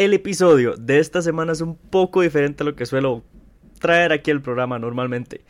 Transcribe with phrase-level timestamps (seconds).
[0.00, 3.22] El episodio de esta semana es un poco diferente a lo que suelo
[3.80, 5.42] traer aquí al programa normalmente.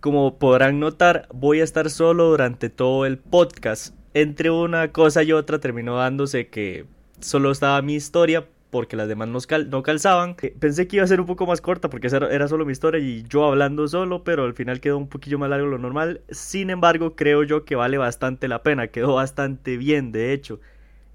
[0.00, 3.94] Como podrán notar, voy a estar solo durante todo el podcast.
[4.12, 6.84] Entre una cosa y otra terminó dándose que
[7.20, 10.36] solo estaba mi historia porque las demás no, calzaban.
[10.42, 13.00] Eh, pensé que iba a ser un poco más corta porque era solo mi historia
[13.00, 16.20] y yo hablando solo, pero al final quedó un poquillo más largo de lo normal.
[16.28, 20.60] Sin embargo, creo yo que vale bastante la pena, quedó bastante bien, de hecho.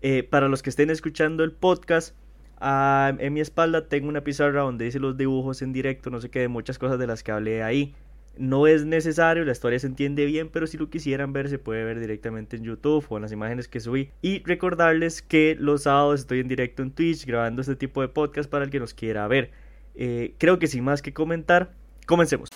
[0.02, 2.16] Eh, para los que estén escuchando el podcast,
[2.64, 6.30] Ah, en mi espalda tengo una pizarra donde dice los dibujos en directo, no sé
[6.30, 7.96] qué, de muchas cosas de las que hablé ahí.
[8.38, 11.84] No es necesario, la historia se entiende bien, pero si lo quisieran ver se puede
[11.84, 14.12] ver directamente en YouTube o en las imágenes que subí.
[14.22, 18.48] Y recordarles que los sábados estoy en directo en Twitch grabando este tipo de podcast
[18.48, 19.50] para el que nos quiera ver.
[19.96, 21.72] Eh, creo que sin más que comentar,
[22.06, 22.50] comencemos.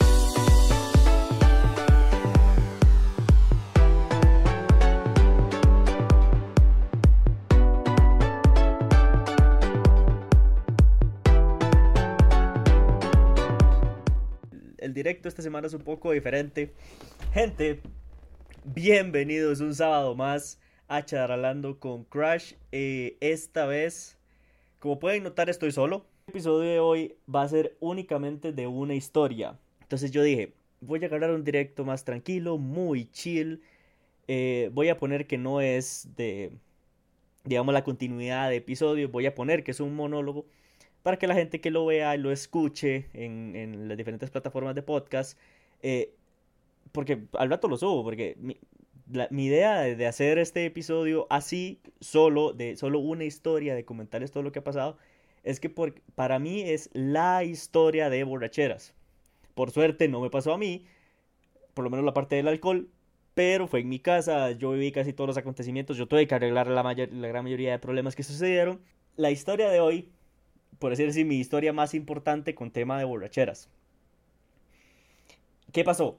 [15.09, 16.73] Esta semana es un poco diferente.
[17.31, 17.79] Gente,
[18.63, 22.53] bienvenidos un sábado más a Charalando con Crash.
[22.71, 24.17] Eh, esta vez,
[24.79, 26.07] como pueden notar, estoy solo.
[26.25, 29.59] El episodio de hoy va a ser únicamente de una historia.
[29.81, 33.61] Entonces yo dije, voy a agarrar un directo más tranquilo, muy chill.
[34.27, 36.51] Eh, voy a poner que no es de,
[37.43, 39.11] digamos, la continuidad de episodios.
[39.11, 40.47] Voy a poner que es un monólogo
[41.05, 44.81] para que la gente que lo vea y lo escuche en, las diferentes plataformas de
[44.81, 45.37] podcast,
[45.83, 46.15] eh,
[46.91, 52.75] porque al rato lo subo, porque mi, idea de, hacer este episodio así, solo, de
[52.75, 54.97] solo una historia, de comentarles todo lo que ha pasado,
[55.43, 55.71] es que
[56.15, 58.95] para mí es la historia de borracheras.
[59.53, 60.87] Por suerte no me pasó a mí,
[61.75, 62.89] por lo menos la parte del alcohol,
[63.35, 66.65] pero fue en mi casa, yo viví casi todos los acontecimientos, yo tuve que arreglar
[66.65, 68.81] la, la gran mayoría de problemas que sucedieron.
[69.17, 70.09] La historia de hoy
[70.79, 73.69] por decir así, mi historia más importante con tema de borracheras.
[75.71, 76.17] ¿Qué pasó?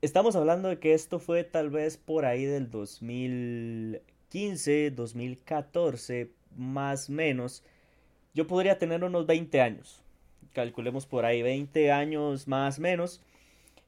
[0.00, 7.62] Estamos hablando de que esto fue tal vez por ahí del 2015, 2014, más menos.
[8.34, 10.02] Yo podría tener unos 20 años.
[10.52, 13.22] Calculemos por ahí 20 años más menos.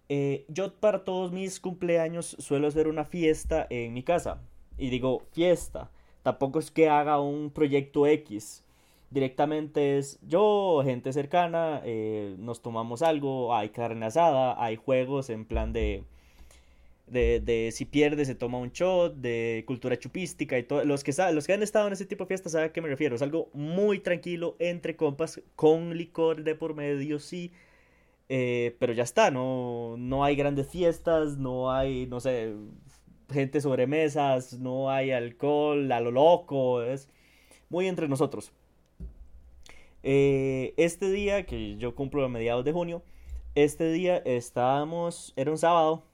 [0.09, 4.41] Eh, yo para todos mis cumpleaños suelo hacer una fiesta en mi casa.
[4.79, 5.91] Y digo fiesta.
[6.23, 8.64] Tampoco es que haga un proyecto X
[9.15, 15.45] directamente es yo, gente cercana, eh, nos tomamos algo, hay carne asada, hay juegos en
[15.45, 16.05] plan de,
[17.07, 20.85] de, si pierde se toma un shot, de cultura chupística y todo.
[20.85, 22.89] Los que, los que han estado en ese tipo de fiestas saben a qué me
[22.89, 23.15] refiero.
[23.17, 27.53] Es algo muy tranquilo entre compas, con licor de por medio, sí.
[28.29, 32.55] Eh, pero ya está, no, no hay grandes fiestas, no hay, no sé,
[33.33, 37.09] gente sobre mesas, no hay alcohol a lo loco, es
[37.69, 38.53] muy entre nosotros.
[40.07, 43.03] Eh, este día, que yo cumplo a mediados de junio,
[43.55, 46.05] este día estábamos, era un sábado.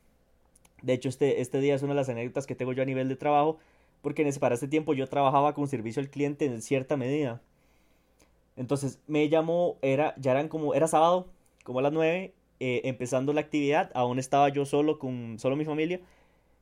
[0.83, 3.09] De hecho, este, este día es una de las anécdotas que tengo yo a nivel
[3.09, 3.59] de trabajo,
[4.01, 7.43] porque en ese, para ese tiempo yo trabajaba con servicio al cliente en cierta medida.
[8.57, 11.29] Entonces me llamó, era, ya eran como, era sábado,
[11.65, 15.65] como a las 9, eh, empezando la actividad, aún estaba yo solo con solo mi
[15.65, 16.01] familia.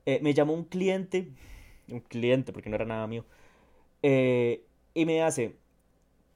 [0.06, 1.28] Eh, me llamó un cliente,
[1.90, 3.24] un cliente, porque no era nada mío,
[4.02, 5.56] y me hace,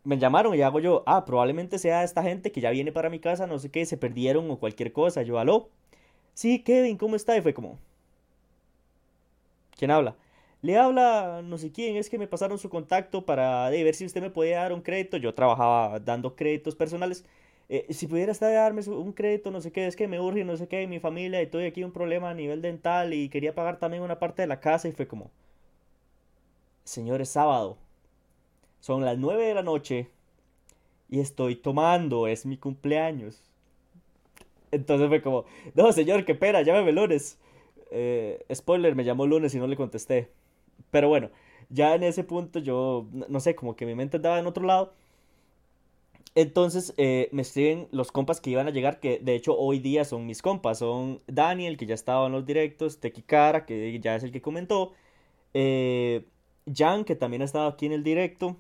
[0.05, 3.21] me llamaron y hago yo, ah, probablemente sea esta gente que ya viene para mi
[3.21, 5.23] casa, no sé qué, se perdieron o cualquier cosa.
[5.23, 5.69] Yo, aló.
[6.35, 7.37] Sí, Kevin, ¿cómo está?
[7.37, 7.79] Y fue como,
[9.77, 10.17] ¿quién habla?
[10.63, 14.23] Le habla no sé quién, es que me pasaron su contacto para ver si usted
[14.23, 15.17] me podía dar un crédito.
[15.17, 17.25] Yo trabajaba dando créditos personales.
[17.69, 20.57] Eh, si pudiera estar darme un crédito, no sé qué, es que me urge, no
[20.57, 23.79] sé qué, mi familia, y estoy aquí un problema a nivel dental y quería pagar
[23.79, 25.31] también una parte de la casa y fue como,
[26.85, 27.79] señor, es sábado
[28.83, 30.09] son las 9 de la noche
[31.09, 33.41] y estoy tomando, es mi cumpleaños.
[34.73, 35.45] Entonces fue como,
[35.77, 37.39] no señor, qué pena, llámeme lunes.
[37.93, 40.31] Eh, spoiler, me llamó lunes y no le contesté.
[40.91, 41.31] Pero bueno,
[41.71, 44.93] ya en ese punto yo, no sé, como que mi mente andaba en otro lado.
[46.35, 50.05] Entonces eh, me escriben los compas que iban a llegar, que de hecho hoy día
[50.05, 50.79] son mis compas.
[50.79, 54.93] Son Daniel, que ya estaba en los directos, Tequicara, que ya es el que comentó.
[55.55, 56.25] Eh,
[56.75, 58.57] Jan, que también ha estado aquí en el directo.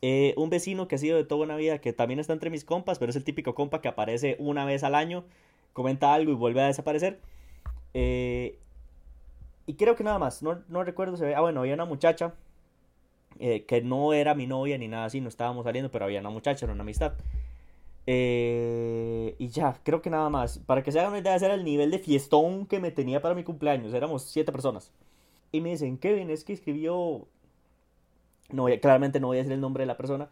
[0.00, 2.64] Eh, un vecino que ha sido de toda una vida, que también está entre mis
[2.64, 5.24] compas, pero es el típico compa que aparece una vez al año,
[5.72, 7.18] comenta algo y vuelve a desaparecer.
[7.94, 8.58] Eh,
[9.66, 12.34] y creo que nada más, no, no recuerdo, se ve, ah bueno, había una muchacha
[13.40, 16.30] eh, que no era mi novia ni nada así, no estábamos saliendo, pero había una
[16.30, 17.14] muchacha, era una amistad.
[18.06, 20.58] y ya, creo que nada más.
[20.60, 23.20] Para que se hagan una idea, ese era el nivel de fiestón que me tenía
[23.20, 23.94] para mi cumpleaños.
[23.94, 24.92] Éramos siete personas.
[25.52, 27.26] Y me dicen, Kevin, es que escribió
[28.50, 30.28] no claramente no voy a decir el nombre de la persona,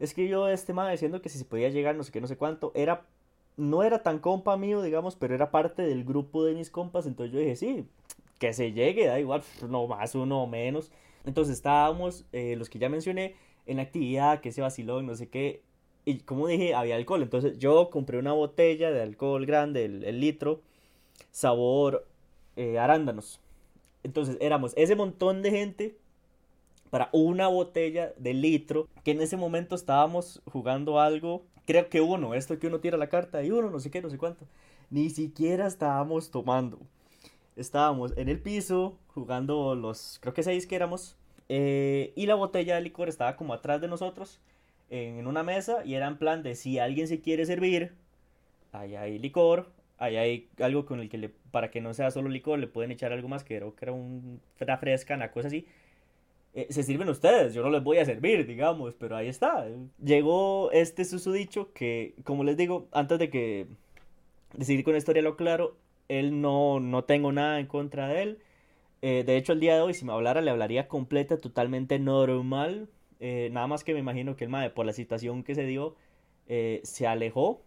[0.00, 2.72] escribió este mae diciendo que si se podía llegar, no sé qué, no sé cuánto,
[2.74, 3.02] era,
[3.56, 7.32] no era tan compa mío, digamos, pero era parte del grupo de mis compas, entonces
[7.32, 7.86] yo dije, sí,
[8.38, 10.90] que se llegue, da igual, no más uno menos.
[11.24, 13.36] Entonces estábamos, eh, los que ya mencioné,
[13.66, 15.62] en la actividad, que se vaciló, no sé qué,
[16.04, 20.60] y como dije, había alcohol, entonces yo compré una botella de alcohol grande, el, litro,
[21.30, 22.06] sabor
[22.56, 23.40] eh, arándanos.
[24.02, 25.96] Entonces éramos ese montón de gente
[26.92, 32.34] para una botella de litro, que en ese momento estábamos jugando algo, creo que uno,
[32.34, 34.46] esto que uno tira la carta y uno, no sé qué, no sé cuánto,
[34.90, 36.80] ni siquiera estábamos tomando.
[37.56, 41.16] Estábamos en el piso jugando los, creo que seis que éramos,
[41.48, 44.38] eh, y la botella de licor estaba como atrás de nosotros,
[44.90, 47.94] en una mesa, y era en plan de si alguien se quiere servir,
[48.72, 52.28] ahí hay licor, ahí hay algo con el que le, para que no sea solo
[52.28, 55.48] licor, le pueden echar algo más, que creo que era un, una fresca, una cosa
[55.48, 55.66] así
[56.54, 59.66] eh, se sirven ustedes, yo no les voy a servir, digamos, pero ahí está.
[60.04, 63.68] Llegó este susodicho que, como les digo, antes de que
[64.54, 65.76] de seguir con la historia lo claro,
[66.08, 68.38] él no, no tengo nada en contra de él.
[69.00, 72.88] Eh, de hecho, el día de hoy, si me hablara, le hablaría completa, totalmente normal.
[73.20, 75.96] Eh, nada más que me imagino que el madre, por la situación que se dio,
[76.82, 77.62] se alejó.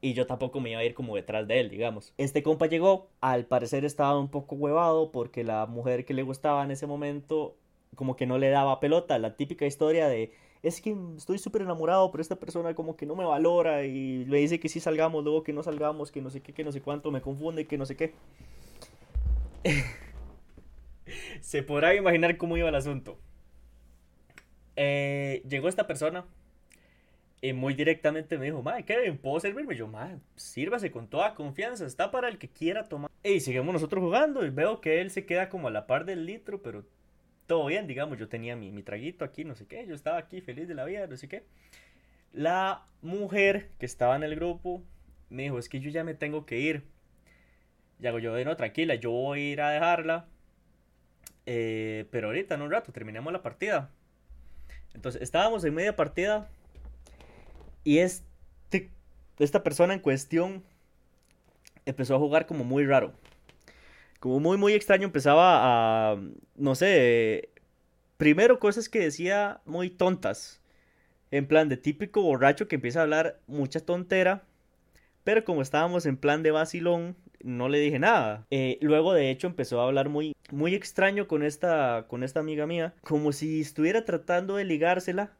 [0.00, 2.14] Y yo tampoco me iba a ir como detrás de él, digamos.
[2.18, 6.64] Este compa llegó, al parecer estaba un poco huevado porque la mujer que le gustaba
[6.64, 7.56] en ese momento
[7.96, 10.32] como que no le daba pelota, la típica historia de
[10.62, 14.38] es que estoy súper enamorado, pero esta persona como que no me valora y le
[14.38, 16.82] dice que sí salgamos, luego que no salgamos, que no sé qué, que no sé
[16.82, 18.12] cuánto, me confunde, que no sé qué.
[21.40, 23.18] Se podrá imaginar cómo iba el asunto.
[24.76, 26.26] Eh, llegó esta persona
[27.40, 29.74] y muy directamente me dijo, madre, Kevin, ¿puedo servirme?
[29.74, 33.10] Yo, madre, sírvase con toda confianza, está para el que quiera tomar.
[33.24, 36.26] Y seguimos nosotros jugando y veo que él se queda como a la par del
[36.26, 36.84] litro, pero
[37.50, 40.68] todo bien, digamos, yo tenía mi, traguito aquí, no sé qué, yo estaba aquí feliz
[40.68, 41.42] de la vida, no sé qué.
[42.32, 44.84] La mujer que estaba en el grupo
[45.30, 46.84] me dijo, es que yo ya me tengo que ir.
[47.98, 50.28] Y hago yo, no, tranquila, yo voy a ir a dejarla.
[51.44, 53.90] Eh, pero ahorita, en un rato, terminemos la partida.
[54.94, 56.48] Entonces, estábamos en media partida.
[57.82, 58.90] Y este,
[59.40, 60.62] esta persona en cuestión
[61.84, 63.12] empezó a jugar como muy raro
[64.20, 66.20] como muy, muy extraño, empezaba a,
[66.54, 67.50] no sé,
[68.18, 70.62] primero cosas que decía muy tontas,
[71.30, 74.44] en plan de típico borracho que empieza a hablar mucha tontera,
[75.24, 78.46] pero como estábamos en plan de vacilón, no le dije nada.
[78.50, 82.66] Eh, luego, de hecho, empezó a hablar muy, muy extraño con esta, con esta amiga
[82.66, 85.32] mía, como si estuviera tratando de ligársela,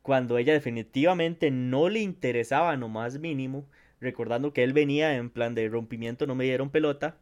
[0.00, 3.66] cuando ella definitivamente no le interesaba no más mínimo,
[4.00, 7.16] recordando que él venía en plan de rompimiento, no me dieron pelota.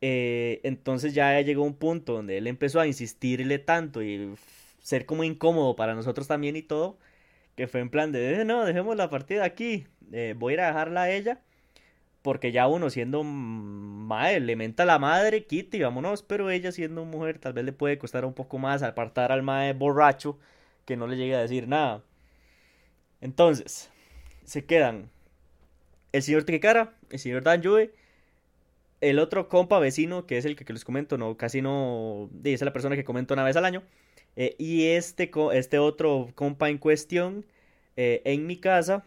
[0.00, 4.34] Eh, entonces ya llegó un punto donde él empezó a insistirle tanto y
[4.80, 6.98] ser como incómodo para nosotros también y todo,
[7.56, 10.60] que fue en plan de, eh, no, dejemos la partida aquí, eh, voy a ir
[10.60, 11.40] a dejarla a ella,
[12.22, 16.72] porque ya uno siendo madre, le menta a la madre, quita y vámonos, pero ella
[16.72, 20.38] siendo mujer tal vez le puede costar un poco más apartar al madre borracho
[20.84, 22.02] que no le llegue a decir nada.
[23.20, 23.90] Entonces,
[24.44, 25.10] se quedan
[26.12, 27.62] el señor Tequecara, el señor Dan
[29.00, 32.72] el otro compa vecino, que es el que, les comento, no, casi no, es la
[32.72, 33.82] persona que comento una vez al año.
[34.36, 37.46] Eh, y este, este otro compa en cuestión,
[37.96, 39.04] eh, en mi casa,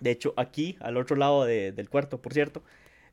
[0.00, 2.62] de hecho aquí, al otro lado del cuarto, por cierto,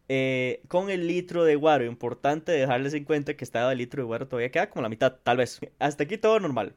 [0.09, 1.85] eh, con el litro de guaro.
[1.85, 5.17] Importante dejarles en cuenta que estaba el litro de guaro todavía queda como la mitad,
[5.23, 5.59] tal vez.
[5.79, 6.75] Hasta aquí todo normal.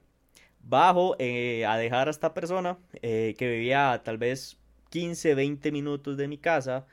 [0.60, 4.56] Bajo a dejar a esta persona que vivía tal vez
[4.90, 6.86] 15, 20 minutos de mi casa.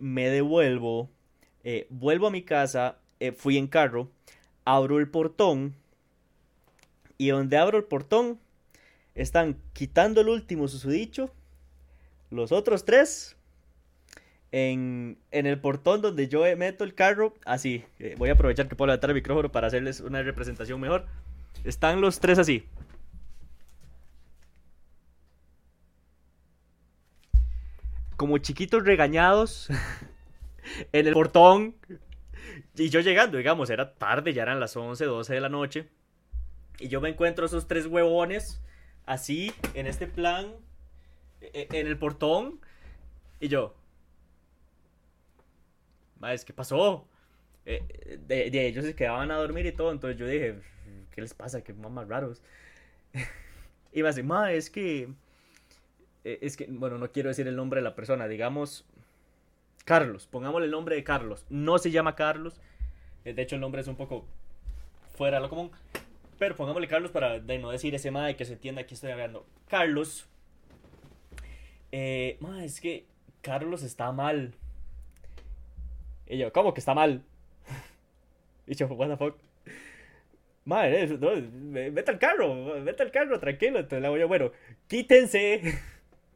[0.00, 1.10] me devuelvo
[1.64, 4.10] eh, vuelvo a mi casa, eh, fui en carro,
[4.64, 5.74] abro el portón
[7.18, 8.38] y donde abro el portón
[9.14, 11.30] están quitando el último susodicho,
[12.30, 13.36] los otros tres
[14.52, 18.88] en, el portón donde yo meto el carro, así, eh, voy a aprovechar que puedo
[18.88, 21.06] levantar el micrófono para hacerles una representación mejor.
[21.64, 22.66] Están los tres así.
[28.16, 29.68] Como chiquitos regañados.
[30.92, 31.74] en el portón.
[32.76, 35.88] Y yo llegando, digamos, era tarde, ya eran las 11, 12 de la noche.
[36.78, 38.62] Y yo me encuentro esos tres huevones
[39.06, 40.52] así, en este plan,
[41.40, 42.60] e, e, en el portón.
[43.38, 43.74] Y yo,
[46.20, 47.08] Madre, ¿qué pasó?
[47.64, 49.90] Eh, de, ellos se quedaban a dormir y todo.
[49.90, 50.60] Entonces yo dije,
[51.10, 51.62] ¿qué les pasa?
[51.64, 52.42] Qué más raros.
[53.92, 55.08] y me hace, ma, es que.
[56.24, 58.28] Eh, es que, bueno, no quiero decir el nombre de la persona.
[58.28, 58.84] Digamos,
[59.84, 61.44] Carlos, pongámosle el nombre de Carlos.
[61.48, 62.60] No se llama Carlos.
[63.24, 64.24] Eh, de hecho, el nombre es un poco
[65.16, 65.70] fuera de lo común.
[66.38, 69.46] Pero pongámosle Carlos para no decir ese mae que se entienda que estoy hablando.
[69.68, 70.26] Carlos.
[71.92, 73.04] Eh, es que
[73.42, 74.54] Carlos está mal.
[76.26, 77.22] Y yo, ¿cómo que está mal?
[78.66, 79.36] y yo, what the fuck.
[80.64, 81.30] Madre, no,
[81.92, 83.78] vete al carro, vete al carro, tranquilo.
[83.78, 84.52] Entonces le hago yo, bueno,
[84.86, 85.78] quítense.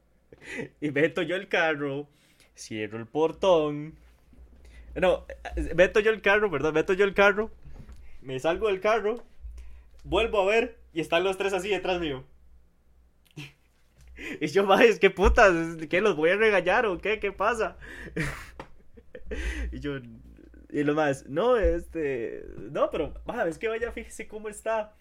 [0.80, 2.08] y meto yo el carro,
[2.56, 3.94] cierro el portón.
[4.94, 5.26] No,
[5.74, 7.50] meto yo el carro, perdón, meto yo el carro.
[8.20, 9.22] Me salgo del carro,
[10.04, 12.24] vuelvo a ver y están los tres así detrás mío.
[14.40, 15.52] y yo, madre, ¿qué putas?
[15.90, 17.18] ¿Qué los voy a regañar o qué?
[17.18, 17.76] ¿Qué pasa?
[19.72, 19.98] y yo,
[20.70, 24.94] y lo más, no, este, no, pero, va, es que vaya, fíjese cómo está.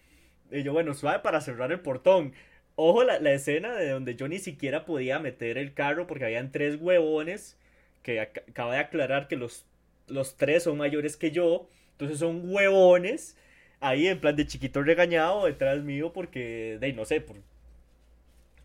[0.50, 2.32] Y yo, bueno, suave para cerrar el portón.
[2.76, 6.50] Ojo la, la, escena de donde yo ni siquiera podía meter el carro porque habían
[6.50, 7.56] tres huevones
[8.02, 9.64] que acaba de aclarar que los,
[10.08, 11.68] los tres son mayores que yo.
[11.92, 13.36] Entonces son huevones
[13.80, 17.36] ahí en plan de chiquito regañado detrás mío porque, de no sé, por...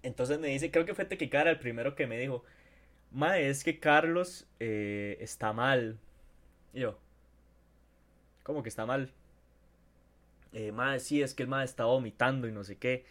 [0.02, 2.44] Entonces me dice, creo que fue Tequicara el primero que me dijo,
[3.12, 5.98] ma, es que Carlos eh, está mal.
[6.74, 6.98] Y yo,
[8.44, 9.12] ¿cómo que está mal?
[10.54, 13.06] Eh, madre, sí, es que el madre está vomitando y no sé qué.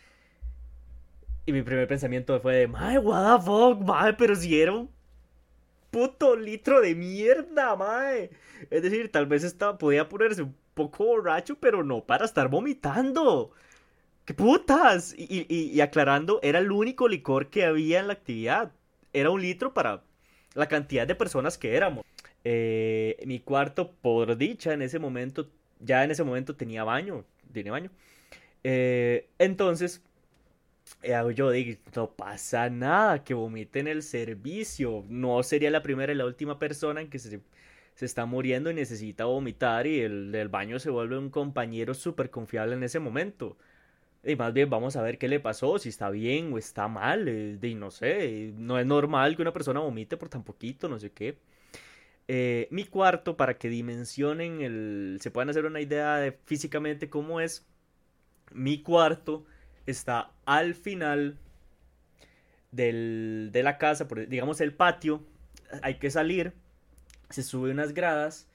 [1.49, 4.91] Y mi primer pensamiento fue de, madre, what the fuck, madre, pero si era un
[5.91, 8.33] puto litro de mierda, madre.
[8.69, 13.53] Es decir, tal vez estaba, podía ponerse un poco borracho, pero no para estar vomitando.
[14.27, 15.15] ¡Qué putas!
[15.17, 18.71] Y, y, aclarando, era el único licor que había en la actividad.
[19.15, 20.03] Era un litro para
[20.53, 22.05] la cantidad de personas que éramos.
[22.45, 25.49] Eh, mi cuarto, por dicha, en ese momento,
[25.81, 27.25] ya en ese momento tenía baño,
[27.55, 27.91] tenía baño.
[28.65, 30.03] Eh, entonces,
[31.35, 35.05] yo digo, no pasa nada, que vomite en el servicio.
[35.09, 37.41] No sería la primera y la última persona en que se,
[37.95, 42.31] se está muriendo y necesita vomitar y el del baño se vuelve un compañero súper
[42.31, 43.57] confiable en ese momento.
[44.25, 47.29] Y más bien vamos a ver qué le pasó, si está bien o está mal.
[47.29, 51.11] y no sé, no es normal que una persona vomite por tan poquito, no sé
[51.13, 51.39] qué.
[52.29, 55.19] Eh, mi cuarto, para que dimensionen el.
[55.21, 57.67] se puedan hacer una idea de físicamente cómo es.
[58.53, 59.45] Mi cuarto
[59.91, 61.39] está al final
[62.71, 65.23] del, de la casa, digamos el patio.
[65.83, 66.53] Hay que salir,
[67.31, 68.49] se sube unas gradas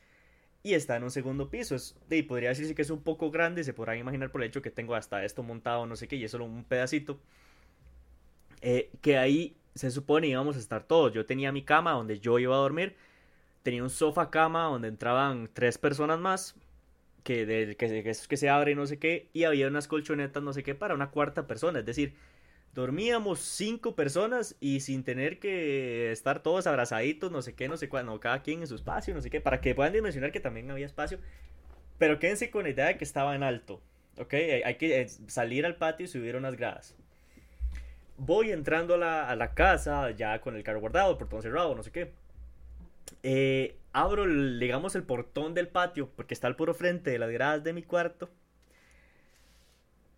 [0.64, 1.76] y está en un segundo piso.
[2.10, 4.72] Y podría decirse que es un poco grande, se podrán imaginar por el hecho que
[4.72, 7.20] tengo hasta esto montado, no sé qué, y es solo un pedacito.
[8.62, 11.14] Eh, que ahí se supone íbamos a estar todos.
[11.14, 12.96] Yo tenía mi cama donde yo iba a dormir
[13.64, 16.56] tenía un sofá cama donde entraban tres personas más,
[17.24, 20.64] que, de, que, que, se abre no sé qué, y había unas colchonetas no sé
[20.64, 22.14] qué para una cuarta persona, es decir,
[22.74, 27.90] dormíamos cinco personas y sin tener que estar todos abrazaditos, no sé qué, no sé
[27.90, 30.70] cuándo, cada quien en su espacio, no sé qué, para que puedan dimensionar que también
[30.70, 31.20] había espacio,
[31.98, 33.82] pero quédense con la idea de que estaba en alto,
[34.18, 34.34] ¿ok?
[34.66, 36.96] Hay que eh, salir al patio y subir unas gradas.
[38.18, 41.76] Voy entrando a la, a la casa ya con el carro guardado, el portón cerrado,
[41.76, 42.12] no sé qué
[43.24, 47.64] eh, abro, digamos, el portón del patio, porque está al puro frente de las gradas
[47.64, 48.30] de mi cuarto.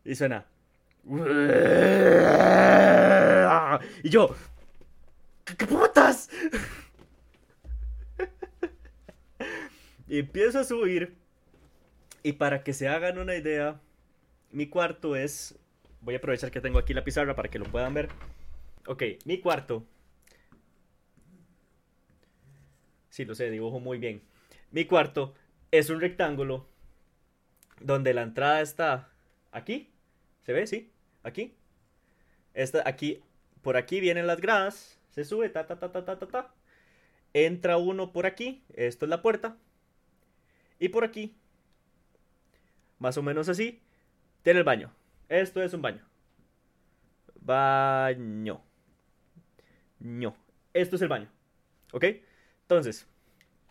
[0.03, 0.45] Y suena.
[4.03, 4.35] Y yo.
[5.45, 6.29] ¿Qué, putas?
[10.07, 11.15] y empiezo a subir.
[12.23, 13.79] Y para que se hagan una idea,
[14.51, 15.55] mi cuarto es.
[16.01, 18.09] Voy a aprovechar que tengo aquí la pizarra para que lo puedan ver.
[18.87, 19.85] Ok, mi cuarto
[23.15, 24.21] Sí, lo sé, dibujo muy bien.
[24.71, 25.33] Mi cuarto
[25.71, 26.67] es un rectángulo
[27.79, 29.09] donde la entrada está
[29.53, 29.89] aquí.
[30.43, 30.67] ¿Se ve?
[30.67, 30.91] Sí,
[31.23, 31.55] aquí.
[32.53, 33.23] Esta, aquí,
[33.61, 34.99] por aquí vienen las gradas.
[35.11, 36.53] Se sube, ta, ta, ta, ta, ta, ta, ta.
[37.31, 38.65] Entra uno por aquí.
[38.73, 39.55] Esto es la puerta.
[40.77, 41.37] Y por aquí,
[42.99, 43.81] más o menos así,
[44.43, 44.93] tiene el baño.
[45.29, 46.05] Esto es un baño.
[47.39, 48.61] Baño.
[49.99, 50.35] No.
[50.73, 51.29] Esto es el baño.
[51.93, 52.03] ¿Ok?
[52.65, 53.07] Entonces,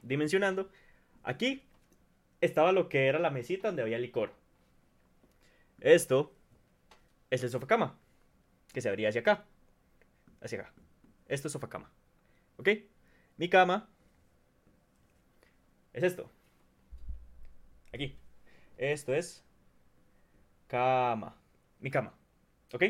[0.02, 0.70] dimensionando,
[1.24, 1.64] aquí
[2.40, 4.32] estaba lo que era la mesita donde había licor.
[5.80, 6.32] Esto
[7.28, 7.98] es el sofá cama,
[8.72, 9.46] que se abría hacia acá.
[10.40, 10.72] Hacia acá.
[11.26, 11.90] Esto es sofá cama.
[12.56, 12.68] ¿Ok?
[13.36, 13.88] Mi cama
[15.92, 16.30] es esto.
[17.92, 18.16] Aquí.
[18.76, 19.44] Esto es
[20.68, 21.36] cama.
[21.80, 22.14] Mi cama.
[22.72, 22.84] ¿Ok?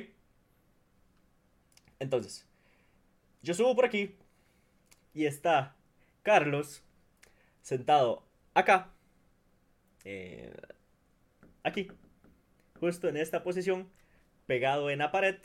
[1.98, 2.46] Entonces,
[3.40, 4.18] yo subo por aquí
[5.14, 5.73] y está
[6.24, 6.82] Carlos,
[7.60, 8.90] sentado acá,
[10.04, 10.52] eh,
[11.62, 11.88] aquí,
[12.80, 13.90] justo en esta posición,
[14.46, 15.36] pegado en la pared,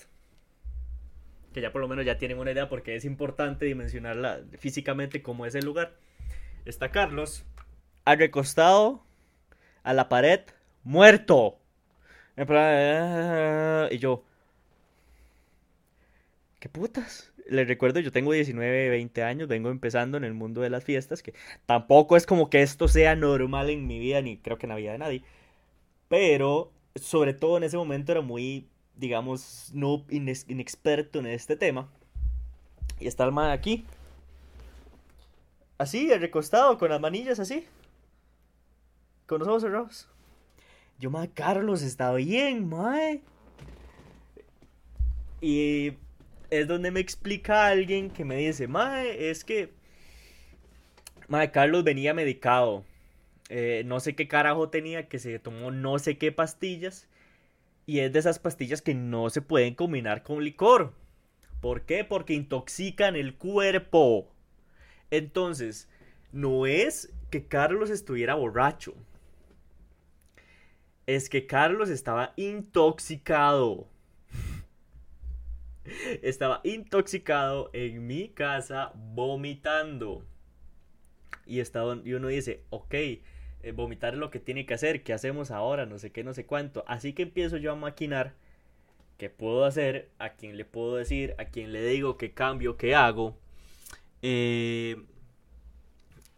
[1.53, 5.45] que ya por lo menos ya tienen una idea porque es importante dimensionarla físicamente como
[5.45, 5.97] es el lugar.
[6.63, 7.43] Está Carlos,
[8.05, 9.03] recostado
[9.83, 10.41] a la pared,
[10.83, 11.59] muerto.
[12.35, 14.23] Plan, "Ah", y yo,
[16.61, 17.33] ¿qué putas?
[17.49, 21.23] Les recuerdo, yo tengo 19, 20 años, vengo empezando en el mundo de las fiestas,
[21.23, 21.33] que
[21.65, 24.75] tampoco es como que esto sea normal en mi vida, ni creo que en la
[24.75, 25.23] vida de nadie,
[26.07, 31.89] pero sobre todo en ese momento era muy, digamos, no inexperto en este tema.
[32.99, 33.85] Y está el man aquí,
[35.79, 37.65] así, recostado, con las manillas así,
[39.25, 40.07] con los ojos cerrados.
[40.99, 43.21] Yo, mae, Carlos, está bien, mae.
[45.41, 45.93] Y
[46.49, 49.71] es donde me explica alguien que me dice, mae, es que,
[51.27, 52.83] mae, Carlos venía medicado.
[53.49, 57.07] Eh, no sé qué carajo tenía, que se tomó no sé qué pastillas.
[57.85, 60.93] Y es de esas pastillas que no se pueden combinar con licor.
[61.61, 62.03] ¿Por qué?
[62.03, 64.31] Porque intoxican el cuerpo.
[65.11, 65.89] Entonces,
[66.31, 68.93] no es que Carlos estuviera borracho.
[71.07, 73.87] Es que Carlos estaba intoxicado.
[76.21, 80.25] Estaba intoxicado en mi casa vomitando.
[81.45, 85.13] Y, estaba, y uno dice, ok, eh, vomitar es lo que tiene que hacer, ¿qué
[85.13, 85.85] hacemos ahora?
[85.85, 86.83] No sé qué, no sé cuánto.
[86.87, 88.33] Así que empiezo yo a maquinar
[89.17, 92.95] qué puedo hacer, a quién le puedo decir, a quién le digo qué cambio, qué
[92.95, 93.37] hago.
[94.21, 94.95] Eh,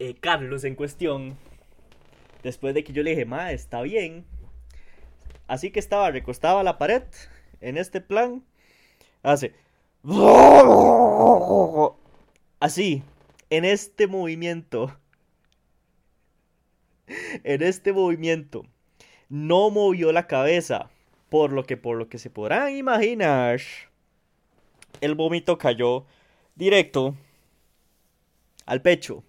[0.00, 1.36] eh, Carlos en cuestión,
[2.42, 4.24] después de que yo le dije, ma, está bien.
[5.46, 7.04] Así que estaba recostado a la pared,
[7.60, 8.42] en este plan,
[9.22, 9.54] hace...
[12.60, 13.02] Así,
[13.50, 14.96] en este movimiento.
[17.44, 18.64] En este movimiento.
[19.28, 20.90] No movió la cabeza.
[21.28, 23.60] Por lo que, por lo que se podrán imaginar,
[25.00, 26.06] el vómito cayó
[26.54, 27.16] directo
[28.66, 29.24] al pecho.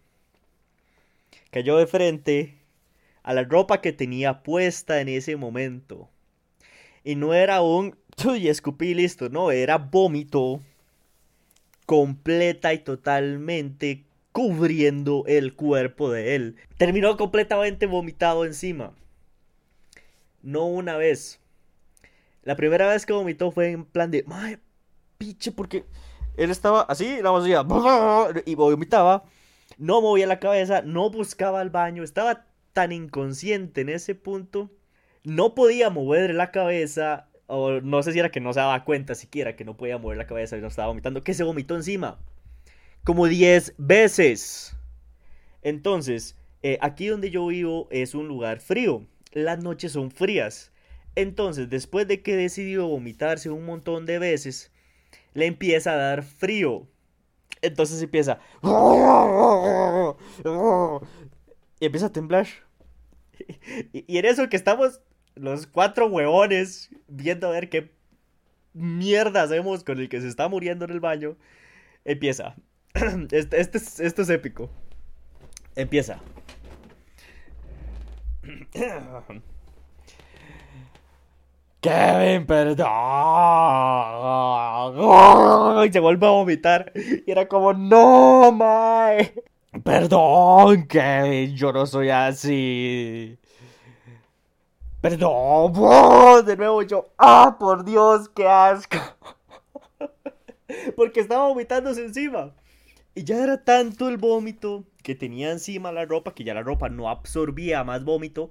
[1.50, 2.58] Cayó de frente
[3.24, 6.10] a la ropa que tenía puesta en ese momento.
[7.04, 7.98] Y no era un
[8.38, 10.62] y escupí listo, no, era vómito
[11.86, 16.56] completa y totalmente cubriendo el cuerpo de él.
[16.78, 18.94] Terminó completamente vomitado encima.
[20.42, 21.40] No una vez.
[22.44, 24.60] La primera vez que vomitó fue en plan de, mae,
[25.18, 25.86] piche, porque
[26.36, 27.66] él estaba así, la decía,
[28.46, 29.24] y vomitaba,
[29.78, 34.72] no movía la cabeza, no buscaba el baño, estaba tan inconsciente en ese punto,
[35.24, 39.14] no podía mover la cabeza, o no sé si era que no se daba cuenta
[39.14, 42.18] siquiera que no podía mover la cabeza y no estaba vomitando, que se vomitó encima,
[43.04, 44.76] como 10 veces.
[45.62, 50.72] Entonces, eh, aquí donde yo vivo es un lugar frío, las noches son frías.
[51.16, 54.72] Entonces, después de que decidió vomitarse un montón de veces,
[55.36, 56.88] le empieza a dar frío.
[57.62, 58.40] Entonces empieza.
[61.80, 62.48] Y empieza a temblar.
[63.92, 65.02] Y, en eso que estamos
[65.36, 67.92] los cuatro huevones viendo a ver qué
[68.74, 71.36] mierda hacemos con el que se está muriendo en el baño,
[72.06, 72.56] empieza.
[73.32, 74.70] Este, este es, esto es épico.
[75.76, 76.20] Empieza.
[81.82, 82.88] Kevin, perdón.
[85.86, 86.94] Y se vuelve a vomitar.
[86.96, 89.34] Y era como, no, mae.
[89.84, 93.38] Perdón, Kevin, yo no soy así.
[95.04, 96.46] Perdón.
[96.46, 98.98] De nuevo yo, ah, por Dios, qué asco.
[100.96, 102.56] Porque estaba vomitándose encima.
[103.14, 106.88] Y ya era tanto el vómito que tenía encima la ropa que ya la ropa
[106.88, 108.50] no absorbía más vómito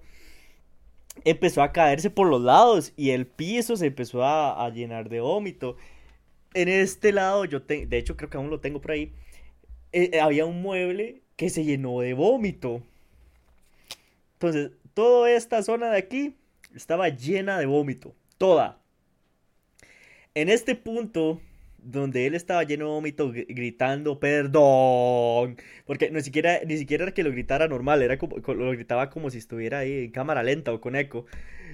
[1.25, 5.79] empezó a caerse por los lados y el piso se empezó a, llenar de vómito.
[6.53, 9.15] En este lado, yo de hecho creo que aún lo tengo por ahí,
[9.93, 12.83] eh, había un mueble que se llenó de vómito.
[14.35, 16.37] Entonces, toda esta zona de aquí
[16.75, 18.81] estaba llena de vómito, toda.
[20.35, 21.41] En este punto,
[21.79, 25.57] donde él estaba lleno de vómito, gr- gritando perdón,
[25.87, 29.11] porque ni siquiera, ni siquiera era que lo gritara normal, era como, co- lo gritaba
[29.11, 31.27] como si estuviera ahí en cámara lenta o con eco.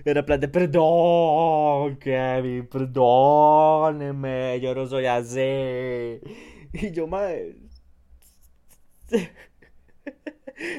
[0.04, 5.40] Era plan de perdón, Kevin, perdóneme, yo no soy así.
[6.72, 7.56] Y yo, madre,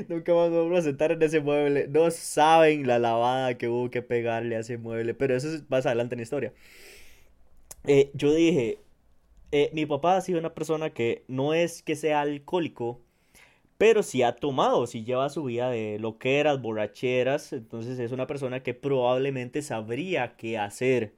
[0.08, 1.88] nunca más me a sentar en ese mueble.
[1.88, 5.86] No saben la lavada que hubo que pegarle a ese mueble, pero eso es más
[5.86, 6.54] adelante en la historia.
[7.86, 8.80] Eh, yo dije,
[9.52, 13.02] eh, mi papá ha sido una persona que no es que sea alcohólico,
[13.78, 18.62] pero sí ha tomado, sí lleva su vida de loqueras, borracheras, entonces es una persona
[18.64, 21.16] que probablemente sabría qué hacer.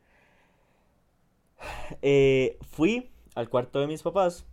[2.02, 4.45] Eh, fui al cuarto de mis papás,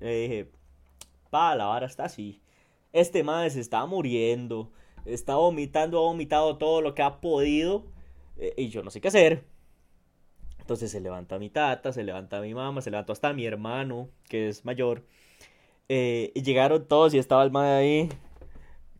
[0.00, 0.50] le dije,
[1.30, 2.40] pa, la vara está así.
[2.94, 4.70] Este madre se está muriendo,
[5.04, 7.86] está vomitando, ha vomitado todo lo que ha podido.
[8.38, 9.44] Eh, y yo no sé qué hacer.
[10.60, 14.48] Entonces se levanta mi tata, se levanta mi mamá, se levantó hasta mi hermano, que
[14.48, 15.04] es mayor.
[15.88, 18.08] Eh, y llegaron todos y estaba el man ahí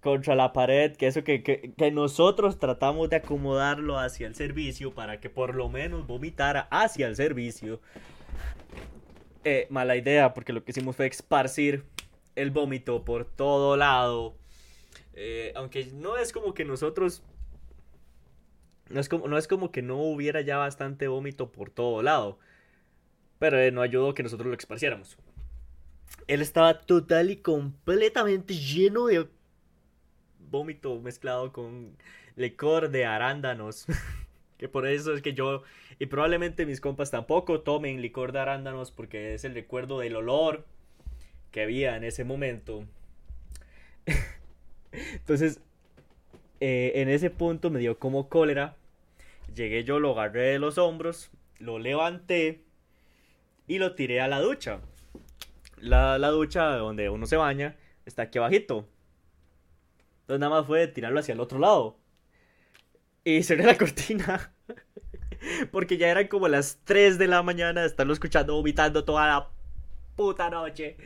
[0.01, 4.93] contra la pared, que eso que, que, que, nosotros tratamos de acomodarlo hacia el servicio
[4.93, 7.81] para que por lo menos vomitara hacia el servicio.
[9.45, 11.85] Eh, mala idea, porque lo que hicimos fue esparcir
[12.37, 14.37] el vómito por todo lado.
[15.15, 17.23] Eh, aunque no es como que nosotros...
[18.91, 22.39] No es, como, no es como que no hubiera ya bastante vómito por todo lado.
[23.39, 25.17] Pero eh, no ayudó que nosotros lo esparciéramos.
[26.27, 29.27] Él estaba total y completamente lleno de
[30.39, 31.97] vómito mezclado con
[32.37, 33.87] licor de arándanos.
[34.59, 35.63] que por eso es que yo
[35.99, 40.65] y probablemente mis compas tampoco tomen licor de arándanos porque es el recuerdo del olor
[41.55, 42.85] que había en ese momento.
[44.91, 45.61] Entonces,
[46.59, 48.75] eh, en ese punto me dio como cólera.
[49.55, 52.65] Llegué yo, lo agarré de los hombros, lo levanté
[53.69, 54.81] y lo tiré a la ducha.
[55.77, 58.89] La, la ducha donde uno se baña está aquí abajito.
[60.23, 61.97] Entonces nada más fue tirarlo hacia el otro lado.
[63.23, 64.53] Y cerré la cortina.
[65.71, 69.49] Porque ya eran como las 3 de la mañana de escuchando vomitando toda la
[70.17, 70.97] puta noche.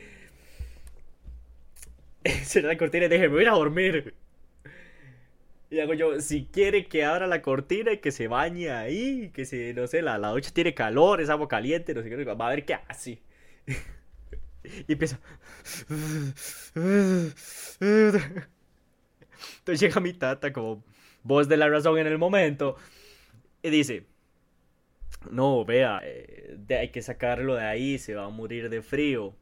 [2.43, 4.13] Cerré la cortina y dije, me voy a ir a dormir.
[5.71, 9.45] Y hago yo, si quiere que abra la cortina y que se bañe ahí, que
[9.45, 12.47] se, no sé, la, la ducha tiene calor, es agua caliente, no sé qué, va
[12.47, 13.21] a ver qué hace.
[14.87, 15.19] y empieza.
[19.59, 20.83] Entonces llega mi tata como
[21.23, 22.75] voz de la razón en el momento
[23.63, 24.07] y dice,
[25.31, 29.35] no, vea, eh, hay que sacarlo de ahí, se va a morir de frío.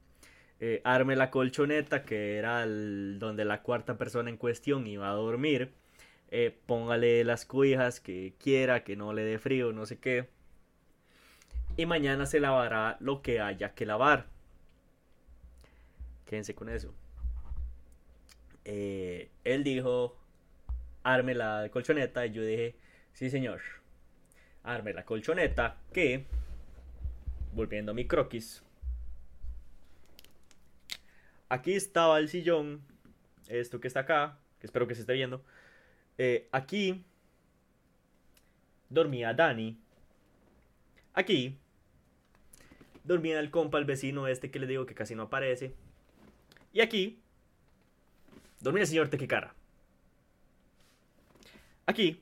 [0.60, 5.74] Eh, arme la colchoneta, que era donde la cuarta persona en cuestión iba a dormir.
[6.30, 10.28] Eh, póngale las cuijas que quiera, que no le dé frío, no sé qué.
[11.78, 14.26] Y mañana se lavará lo que haya que lavar.
[16.26, 16.94] Quédense con eso.
[18.66, 20.18] Eh, él dijo,
[21.04, 22.26] arme la colchoneta.
[22.26, 22.76] Y yo dije,
[23.14, 23.62] sí señor,
[24.64, 25.78] arme la colchoneta.
[25.94, 26.26] Que,
[27.54, 28.64] volviendo a mi croquis,
[31.50, 32.82] aquí estaba el sillón,
[33.48, 35.44] esto que está acá, que espero que se esté viendo.
[36.18, 37.06] Eh, aquí
[38.90, 39.78] dormía Dani.
[41.14, 41.58] Aquí
[43.04, 45.74] dormía el compa, el vecino este que le digo que casi no aparece.
[46.74, 47.20] Y aquí
[48.60, 49.54] dormía el señor Tequicara.
[51.86, 52.22] Aquí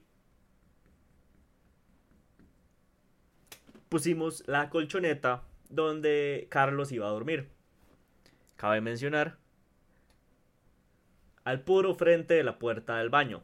[3.89, 7.54] pusimos la colchoneta donde Carlos iba a dormir.
[8.57, 9.37] Cabe mencionar
[11.43, 13.43] al puro frente de la puerta del baño.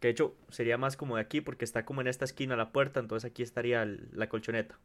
[0.00, 2.72] Que de hecho sería más como de aquí porque está como en esta esquina la
[2.72, 4.78] puerta, entonces aquí estaría la colchoneta.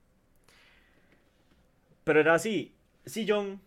[2.03, 3.61] Pero era así, sillón,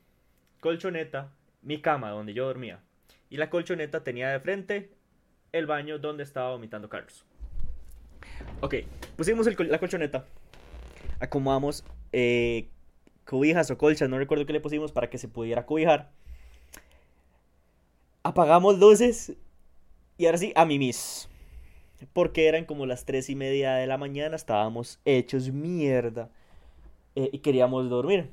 [0.60, 2.80] colchoneta, mi cama donde yo dormía.
[3.30, 4.90] Y la colchoneta tenía de frente
[5.52, 7.24] el baño donde estaba vomitando Carlos.
[8.60, 8.74] Ok,
[9.16, 10.26] pusimos la colchoneta.
[11.20, 12.68] Acomodamos eh,
[13.26, 16.10] cobijas o colchas, no recuerdo qué le pusimos para que se pudiera cobijar.
[18.22, 19.36] Apagamos luces
[20.16, 21.28] y ahora sí, a mimis.
[22.12, 26.30] Porque eran como las tres y media de la mañana, estábamos hechos mierda
[27.14, 28.30] eh, y queríamos dormir.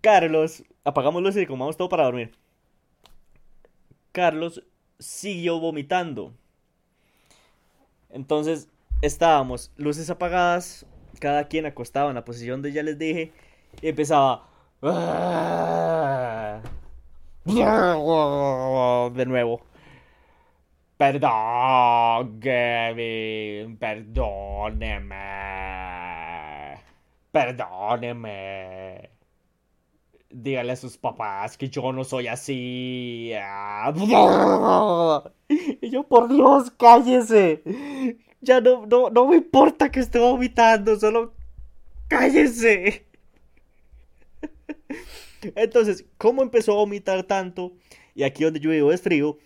[0.00, 2.32] Carlos, apagamos luces y comamos todo para dormir.
[4.12, 4.62] Carlos
[4.98, 6.32] siguió vomitando.
[8.10, 8.68] Entonces
[9.02, 10.86] estábamos luces apagadas,
[11.20, 13.32] cada quien acostaba en la posición de ya les dije
[13.82, 14.48] y empezaba
[19.14, 19.60] de nuevo.
[20.96, 25.14] Perdón, Kevin, perdóneme.
[27.30, 29.10] Perdóneme.
[30.30, 33.32] Dígale a sus papás que yo no soy así.
[35.80, 37.62] Y yo, por Dios, cállese.
[38.40, 41.34] Ya no, no, no me importa que esté vomitando, solo
[42.08, 43.06] cállese.
[45.54, 47.72] Entonces, ¿cómo empezó a vomitar tanto?
[48.14, 49.38] Y aquí donde yo vivo es frío.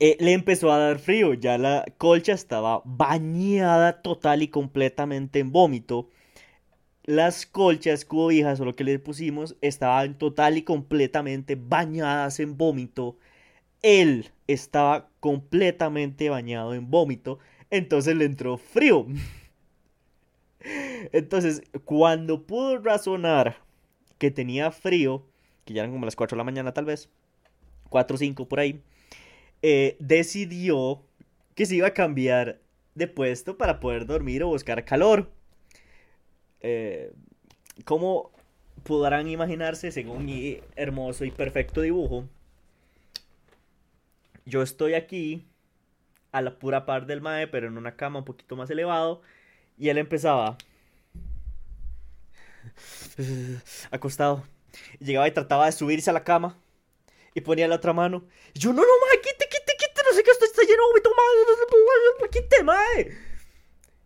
[0.00, 1.34] Eh, le empezó a dar frío.
[1.34, 6.10] Ya la colcha estaba bañada total y completamente en vómito.
[7.04, 13.16] Las colchas, cobijas o lo que le pusimos estaban total y completamente bañadas en vómito.
[13.82, 17.38] Él estaba completamente bañado en vómito.
[17.70, 19.06] Entonces le entró frío.
[21.12, 23.58] Entonces, cuando pudo razonar
[24.18, 25.24] que tenía frío,
[25.64, 27.08] que ya eran como las 4 de la mañana tal vez,
[27.88, 28.80] 4 o 5 por ahí,
[29.62, 31.02] eh, decidió
[31.54, 32.60] que se iba a cambiar
[32.94, 35.30] de puesto para poder dormir o buscar calor.
[36.60, 37.12] Eh,
[37.84, 38.30] como
[38.84, 42.28] podrán imaginarse, según mi hermoso y perfecto dibujo,
[44.44, 45.44] yo estoy aquí
[46.36, 49.22] a la pura par del mae, pero en una cama un poquito más elevado,
[49.78, 50.58] y él empezaba
[53.90, 54.44] acostado.
[55.00, 56.58] llegaba y trataba de subirse a la cama
[57.34, 58.24] y ponía la otra mano.
[58.54, 61.10] Yo, no, no, mae, quite, quite, quite, no sé qué, esto está lleno de vómito,
[62.20, 63.16] mae, quite, mae.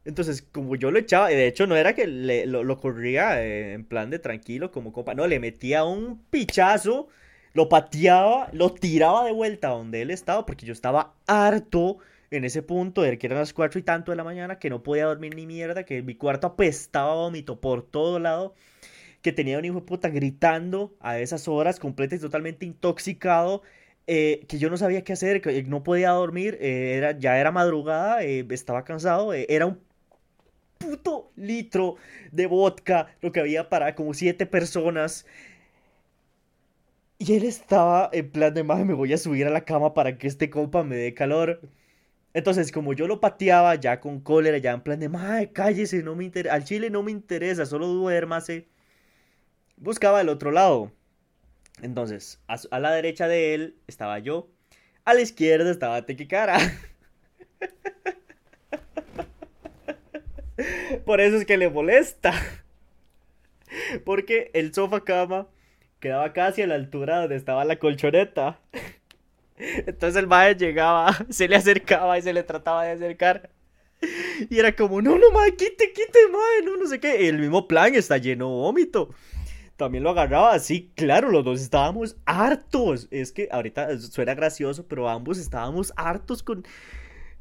[0.05, 3.75] Entonces, como yo lo echaba, y de hecho no era que le, lo, corría eh,
[3.75, 7.09] en plan de tranquilo como compa, no, le metía un pichazo,
[7.53, 11.99] lo pateaba, lo tiraba de vuelta donde él estaba, porque yo estaba harto
[12.31, 14.83] en ese punto de que eran las 4 y tanto de la mañana, que no
[14.83, 18.55] podía dormir ni mierda, que mi cuarto apestaba vómito por todo lado,
[19.23, 23.62] que tenía un hijo de puta gritando a esas horas, completo y totalmente intoxicado,
[24.07, 27.53] eh, que yo no sabía qué hacer, que no podía dormir, eh, era, ya era
[27.53, 29.81] madrugada, estaba cansado, era un
[30.79, 31.97] puto litro
[32.33, 35.27] de vodka, lo que había para como siete personas.
[37.19, 40.16] Y él estaba en plan de, madre, me voy a subir a la cama para
[40.19, 41.61] que este compa me dé calor.
[42.33, 46.14] Entonces, como yo lo pateaba ya con cólera, ya en plan de, madre, cállese, no
[46.14, 48.69] me interesa, al chile no me interesa, solo duérmase.
[49.77, 50.93] Buscaba el otro lado.
[51.83, 54.49] Entonces, a, a la derecha de él estaba yo,
[55.05, 56.59] a la izquierda estaba Tequicara.
[61.05, 62.33] Por eso es que le molesta.
[64.05, 65.49] Porque el sofá cama
[66.01, 68.61] quedaba casi a la altura donde estaba la colchoneta.
[69.87, 73.51] Entonces el mae llegaba, se le acercaba y se le trataba de acercar.
[74.49, 77.29] Y era como, no, no, mae, quite, quite, mae, no, no sé qué.
[77.29, 79.11] El mismo plan está lleno de vómito.
[79.77, 83.09] También lo agarraba así, claro, los dos estábamos hartos.
[83.11, 86.64] Es que ahorita suena gracioso, pero ambos estábamos hartos con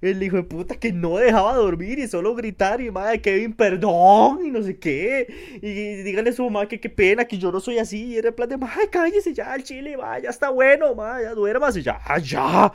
[0.02, 4.46] el hijo de puta que no dejaba dormir y solo gritar y madre Kevin, perdón
[4.46, 5.28] y no sé qué.
[5.62, 8.06] Y díganle a su mamá que qué pena que yo no soy así.
[8.06, 11.26] Y era en plan de, madre, cállese ya al chile, madre, ya está bueno, madre,
[11.26, 12.72] ya duermas y ya, ya.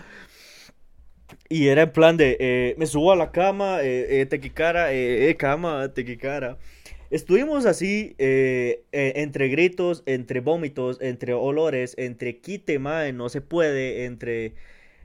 [1.49, 5.31] Y era en plan de, eh, me subo a la cama, eh, eh tequicara, eh,
[5.31, 6.59] eh, cama, tequicara.
[7.11, 14.55] Estuvimos así, entre gritos, entre vómitos, entre olores, entre quite, madre, no se puede, entre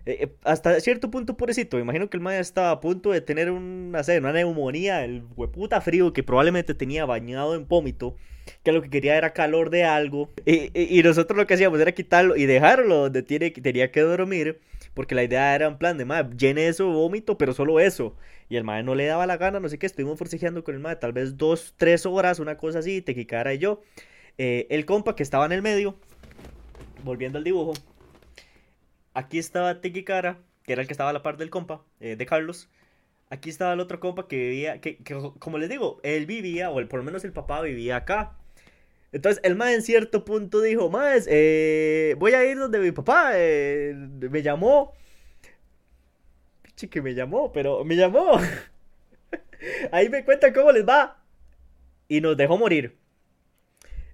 [0.06, 1.78] eh, eh, hasta cierto punto, pobrecito.
[1.78, 5.82] Me imagino que el Maya estaba a punto de tener una, una neumonía, el hueputa
[5.82, 8.16] frío que probablemente tenía bañado en vómito,
[8.64, 10.30] que lo que quería era calor de algo.
[10.46, 14.60] Y, nosotros lo que hacíamos era quitarlo y dejarlo donde tiene, tenía que dormir,
[14.94, 18.16] porque la idea era en plan de, Maya, llene eso vómito, pero solo eso.
[18.50, 20.82] Y el Maya no le daba la gana, no sé qué, estuvimos forcejeando con el
[20.82, 23.82] Maya, tal vez dos, tres horas, una cosa así, Tequicara y yo.
[24.38, 25.96] Eh, el compa que estaba en el medio,
[27.04, 27.74] volviendo al dibujo
[29.20, 32.26] aquí estaba Tequicara, que era el que estaba a la par del compa, eh, de
[32.26, 32.70] Carlos.
[33.30, 34.98] Aquí estaba el otro compa que vivía, que,
[35.40, 38.36] como les digo, él vivía, o por lo menos el papá vivía acá.
[39.12, 43.32] Entonces el más en cierto punto dijo, más, eh, voy a ir donde mi papá
[43.36, 44.94] eh, me llamó.
[46.64, 48.40] Piche que me llamó, pero me llamó.
[49.92, 51.22] Ahí me cuenta cómo les va.
[52.08, 52.99] Y nos dejó morir.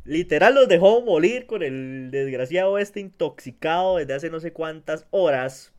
[0.05, 5.73] Literal los dejó morir con el desgraciado este intoxicado desde hace no sé cuántas horas.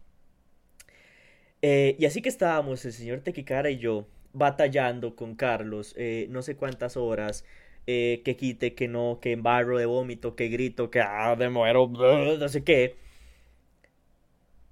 [1.63, 6.43] Eh, y así que estábamos, el señor Tequicara y yo, batallando con Carlos, eh, no
[6.43, 7.45] sé cuántas horas,
[7.87, 11.89] eh, que quite, que no, que embarro de vómito, que grito, que ah, de muero,
[12.39, 12.97] no sé qué.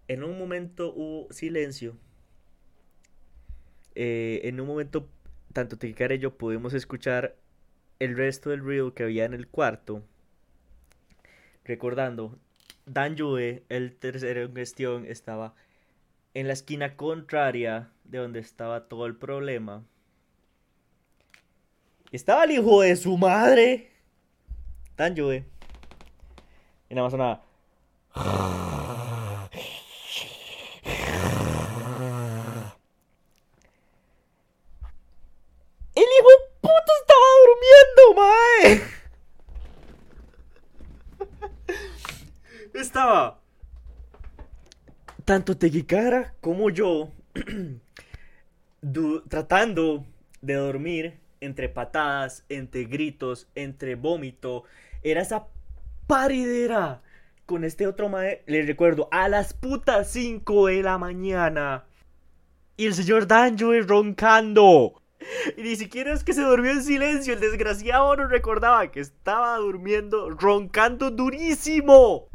[0.09, 1.97] En un momento hubo silencio.
[3.95, 5.09] en un momento,
[5.53, 7.37] tanto Tequicara y yo pudimos escuchar
[7.99, 10.03] el resto del reel que había en el cuarto,
[11.65, 12.39] recordando,
[12.87, 13.17] Dan
[13.71, 15.55] el tercero en cuestión, estaba
[16.35, 19.85] en la esquina contraria de donde estaba todo el problema.
[22.13, 23.91] Estaba el hijo de su madre.
[24.97, 25.17] Dan.
[25.17, 28.74] Y nada más sonaba.
[45.25, 47.11] Tanto Teguicara como yo
[49.29, 50.05] tratando
[50.43, 54.65] de dormir entre patadas, entre gritos, entre vómito.
[55.03, 55.47] Era esa
[56.07, 57.03] paridera
[57.47, 58.43] con este otro mae.
[58.47, 61.85] Les recuerdo, a las putas 5 de la mañana.
[62.77, 65.01] Y el señor Danjo roncando.
[65.57, 67.35] Y ni siquiera es que se durmió en silencio.
[67.35, 72.29] El desgraciado no recordaba que estaba durmiendo, roncando durísimo.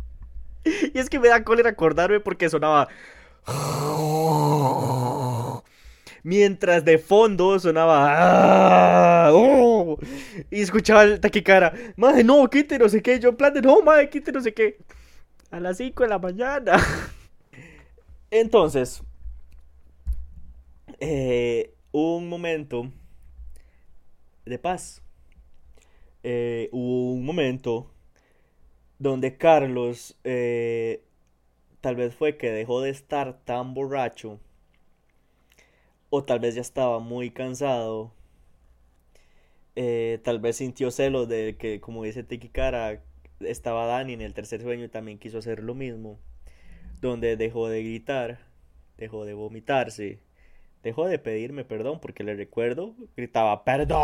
[0.93, 2.87] Y es que me da cólera acordarme porque sonaba.
[6.23, 9.31] Mientras de fondo sonaba.
[10.51, 11.73] Y escuchaba el taquicara.
[11.95, 13.19] Madre, no, quite no sé qué.
[13.19, 14.77] Yo en plan de no, madre, quite no sé qué.
[15.51, 16.77] A las 5 de la mañana.
[18.31, 19.01] Entonces.
[20.99, 22.91] Eh, un momento
[24.45, 25.01] de paz.
[26.23, 27.89] Eh, hubo un momento
[28.99, 31.01] donde Carlos eh,
[31.81, 34.39] tal vez fue que dejó de estar tan borracho
[36.09, 38.11] o tal vez ya estaba muy cansado.
[39.75, 43.01] Eh, tal vez sintió celos de que, como dice Tiki Cara,
[43.39, 46.19] estaba Dani en el tercer sueño y también quiso hacer lo mismo.
[47.01, 48.39] Donde dejó de gritar,
[48.97, 50.19] dejó de vomitarse,
[50.83, 53.99] dejó de pedirme perdón porque le recuerdo, gritaba perdón.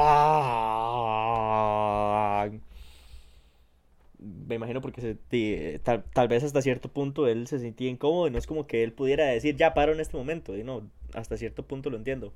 [4.47, 8.31] Me imagino porque se, tal, tal, vez hasta cierto punto él se sentía incómodo y
[8.31, 10.57] no es como que él pudiera decir ya paro en este momento.
[10.57, 12.33] Y no, hasta cierto punto lo entiendo.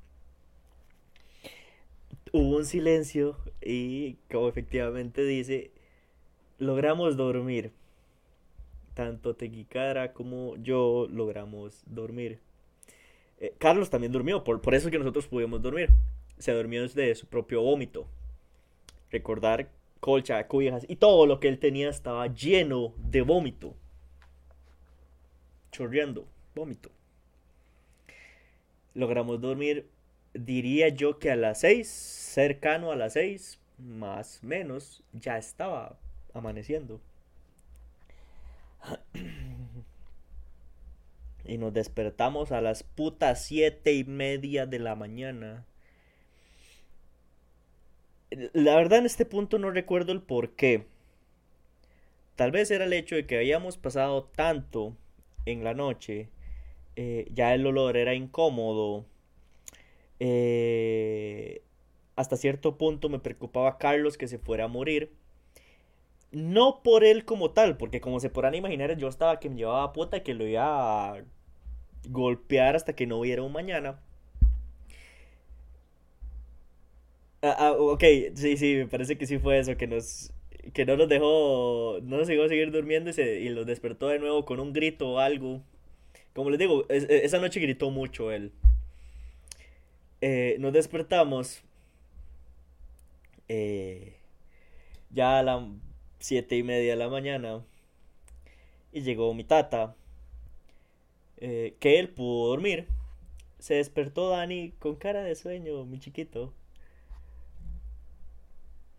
[2.32, 5.72] Hubo un silencio y como efectivamente dice,
[6.58, 7.72] logramos dormir.
[8.94, 12.38] Tanto Tequicara como yo logramos dormir.
[13.40, 15.90] Eh, Carlos también durmió, por, por eso que nosotros pudimos dormir.
[16.38, 18.06] Se durmió desde su propio vómito.
[19.10, 19.70] Recordar
[20.00, 23.74] colcha, cobijas y todo lo que él tenía estaba lleno de vómito.
[25.70, 26.90] Chorreando, vómito
[28.94, 29.88] logramos dormir,
[30.34, 35.98] diría yo que a las 6, cercano a las 6, más menos, ya estaba
[36.34, 37.00] amaneciendo.
[41.44, 45.64] Y nos despertamos a las putas siete y media de la mañana.
[48.30, 50.86] La verdad en este punto no recuerdo el por qué.
[52.36, 54.96] Tal vez era el hecho de que habíamos pasado tanto
[55.46, 56.28] en la noche
[56.96, 59.06] eh, ya el olor era incómodo.
[60.18, 61.62] Eh,
[62.16, 65.12] hasta cierto punto me preocupaba Carlos que se fuera a morir.
[66.32, 69.92] No por él como tal, porque como se podrán imaginar, yo estaba que me llevaba
[69.92, 71.24] puta y que lo iba a
[72.08, 74.00] golpear hasta que no hubiera un mañana.
[77.42, 80.32] Ah, ah, ok, sí, sí, me parece que sí fue eso, que nos
[80.74, 84.18] que no nos dejó, no nos dejó seguir durmiendo y, se, y los despertó de
[84.18, 85.62] nuevo con un grito o algo.
[86.34, 88.52] Como les digo, e, esa noche gritó mucho él.
[90.20, 91.62] Eh, nos despertamos.
[93.48, 94.14] Eh,
[95.10, 95.62] ya a las
[96.20, 97.64] siete y media de la mañana.
[98.92, 99.96] Y llegó mi tata.
[101.38, 102.86] Eh, que él pudo dormir.
[103.58, 106.52] Se despertó Dani con cara de sueño, mi chiquito.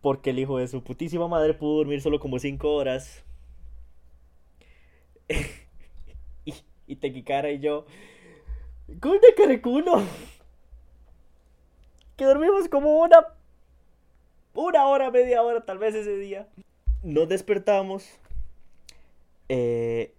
[0.01, 3.23] Porque el hijo de su putísima madre pudo dormir solo como cinco horas.
[6.87, 7.85] y Tequicara y yo.
[8.99, 9.61] ¡Gol de!
[12.17, 13.25] Que dormimos como una.
[14.53, 16.47] Una hora, media hora, tal vez ese día.
[17.01, 18.19] Nos despertamos.
[19.49, 20.13] Eh,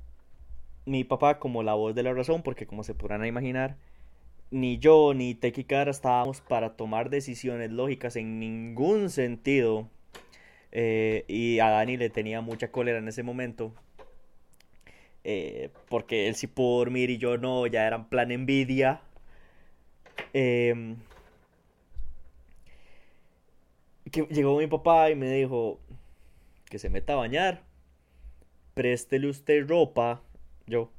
[0.85, 3.77] mi papá, como la voz de la razón, porque como se podrán imaginar,
[4.53, 9.89] ni yo ni Tequicara estábamos para tomar decisiones lógicas en ningún sentido.
[10.73, 13.75] Eh, y a Dani le tenía mucha cólera en ese momento.
[15.25, 19.01] Eh, porque él sí pudo dormir y yo no, ya eran plan envidia.
[20.35, 20.97] Em,
[24.11, 25.81] que llegó mi papá y me dijo
[26.69, 27.63] que se meta a bañar,
[28.75, 30.23] préstele usted ropa,
[30.67, 30.91] yo,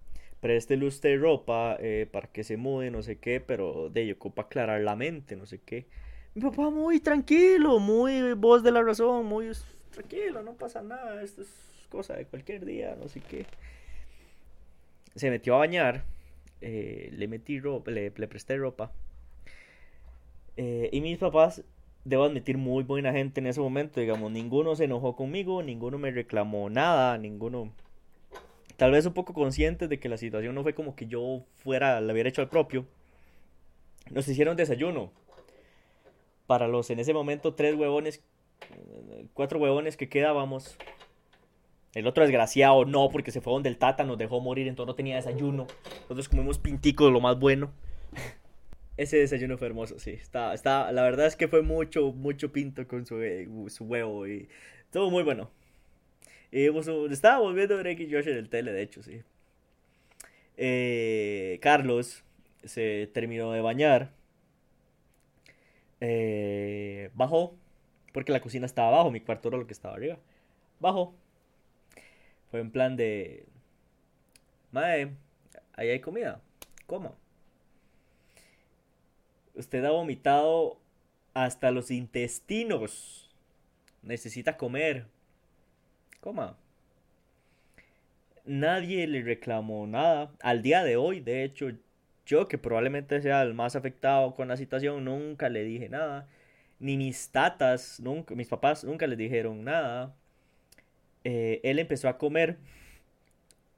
[0.43, 4.43] préstele usted ropa eh, para que se mude, no sé qué, pero de ello ocupa
[4.43, 5.87] aclarar la mente, no sé qué.
[6.35, 9.51] Mi papá muy tranquilo, muy voz de la razón, muy
[9.89, 11.49] tranquilo, no pasa nada, esto es
[11.89, 13.47] cosa de cualquier día, no sé qué
[15.15, 16.03] se metió a bañar,
[16.61, 18.91] eh, le metí ropa, le, presté ropa.
[20.57, 21.63] Eh, y mis papás,
[22.03, 26.11] debo admitir, muy buena gente en ese momento, digamos, ninguno se enojó conmigo, ninguno me
[26.11, 27.71] reclamó nada, ninguno...
[28.83, 32.01] Tal vez un poco conscientes de que la situación no fue como que yo fuera,
[32.01, 32.85] le hubiera hecho al propio.
[34.11, 35.13] Nos hicieron desayuno.
[36.47, 38.21] Para los en ese momento tres huevones,
[39.33, 40.75] cuatro huevones que quedábamos,
[41.93, 44.95] el otro desgraciado no, porque se fue donde el tata nos dejó morir, entonces no
[44.95, 45.65] tenía desayuno.
[46.01, 47.71] Nosotros comimos pintico, lo más bueno.
[48.97, 50.11] Ese desayuno fue hermoso, sí.
[50.11, 54.27] Está, está, la verdad es que fue mucho, mucho pinto con su, eh, su huevo
[54.27, 54.49] y
[54.83, 55.51] estuvo muy bueno.
[56.53, 59.23] Estábamos viendo Drake y Josh en el tele, de hecho, sí.
[60.55, 62.23] Eh, Carlos
[62.63, 64.11] se terminó de bañar.
[65.99, 67.55] Eh, bajó,
[68.13, 70.19] porque la cocina estaba abajo, mi cuarto era lo que estaba arriba.
[70.79, 71.15] Bajó,
[72.51, 73.45] fue en plan de...
[74.71, 75.11] Mae,
[75.73, 76.39] ahí hay comida.
[76.85, 77.15] ¿Cómo?
[79.55, 80.79] Usted ha vomitado
[81.33, 83.35] hasta los intestinos.
[84.03, 85.07] Necesita comer.
[88.45, 90.31] Nadie le reclamó nada.
[90.41, 91.71] Al día de hoy, de hecho,
[92.25, 96.27] yo que probablemente sea el más afectado con la situación, nunca le dije nada.
[96.79, 100.15] Ni mis tatas, nunca, mis papás nunca le dijeron nada.
[101.23, 102.57] Eh, él empezó a comer.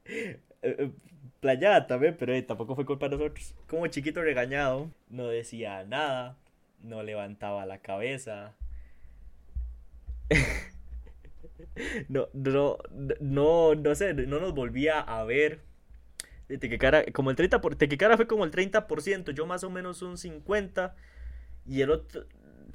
[0.05, 0.91] Eh, eh,
[1.39, 3.55] playada también, pero tampoco fue culpa de nosotros.
[3.67, 6.37] Como chiquito regañado, no decía nada,
[6.81, 8.55] no levantaba la cabeza.
[12.09, 12.77] no, no,
[13.19, 15.61] no, no sé, no nos volvía a ver.
[16.47, 20.13] Tequecara, como el 30%, por, Tequecara fue como el 30%, yo más o menos un
[20.17, 20.93] 50%,
[21.65, 22.25] y el otro,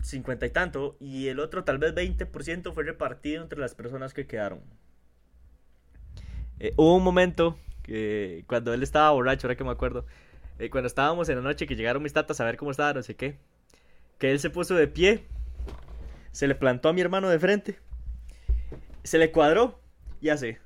[0.03, 4.27] 50 y tanto, y el otro tal vez 20% fue repartido entre las personas que
[4.27, 4.61] quedaron.
[6.59, 10.05] Eh, hubo un momento que cuando él estaba borracho, ahora que me acuerdo,
[10.59, 13.03] eh, cuando estábamos en la noche que llegaron mis tatas a ver cómo estaba, no
[13.03, 13.39] sé qué,
[14.19, 15.25] que él se puso de pie,
[16.33, 17.79] se le plantó a mi hermano de frente,
[19.03, 19.81] se le cuadró
[20.21, 20.59] y hace.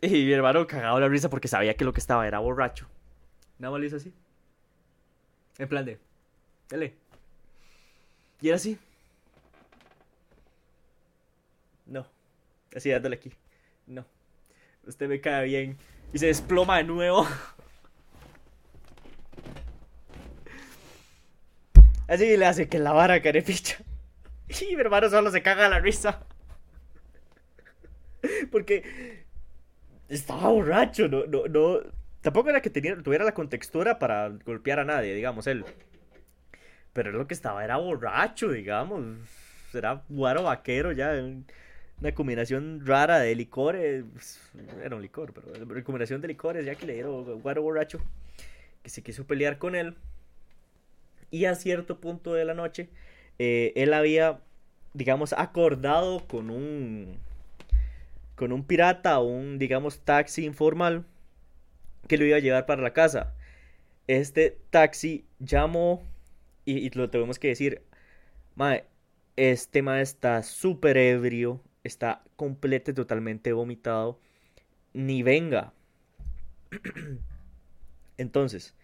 [0.00, 2.88] Y mi hermano cagado la risa porque sabía que lo que estaba era borracho.
[3.58, 4.12] Nada más lo hizo así.
[5.58, 5.98] En plan de.
[6.68, 6.94] Dale.
[8.40, 8.78] Y era así.
[11.86, 12.06] No.
[12.74, 13.32] Así dándole aquí.
[13.86, 14.04] No.
[14.86, 15.78] Usted me cae bien.
[16.12, 17.26] Y se desploma de nuevo.
[22.08, 23.78] Así le hace que la vara carepicha.
[24.60, 26.24] Y mi hermano solo se caga la risa.
[28.50, 29.24] Porque
[30.08, 31.80] estaba borracho, no, no, no.
[32.20, 35.64] Tampoco era que tuviera la contextura para golpear a nadie, digamos, él.
[36.92, 39.16] Pero lo que estaba era borracho, digamos.
[39.74, 41.12] Era guaro vaquero ya.
[42.00, 44.04] Una combinación rara de licores.
[44.84, 48.00] Era un licor, pero una combinación de licores ya que le dieron guaro borracho.
[48.82, 49.96] Que se quiso pelear con él.
[51.30, 52.90] Y a cierto punto de la noche,
[53.38, 54.40] eh, él había,
[54.94, 57.18] digamos, acordado con un
[58.34, 61.04] con un pirata o un, digamos, taxi informal
[62.08, 63.34] que lo iba a llevar para la casa.
[64.08, 66.02] Este taxi llamó
[66.64, 67.82] y, lo tenemos que decir,
[68.56, 68.84] mae,
[69.36, 74.18] este mae está súper ebrio, está completo y totalmente vomitado,
[74.92, 75.72] ni venga.
[78.18, 78.74] Entonces,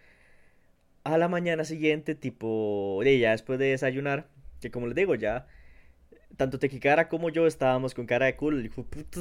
[1.05, 4.29] a la mañana siguiente, tipo, ya después de desayunar,
[4.61, 5.47] que como les digo, ya
[6.37, 8.59] tanto Tequicara como yo estábamos con cara de culo.
[8.59, 9.21] El puto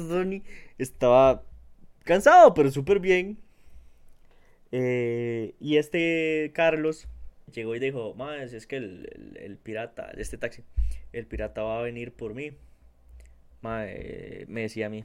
[0.78, 1.42] estaba
[2.04, 3.38] cansado, pero súper bien.
[4.70, 7.08] Eh, y este Carlos
[7.52, 10.62] llegó y dijo: Más, es que el, el, pirata, este taxi,
[11.12, 12.52] el pirata va a venir por mí.
[13.62, 15.04] me decía a mí.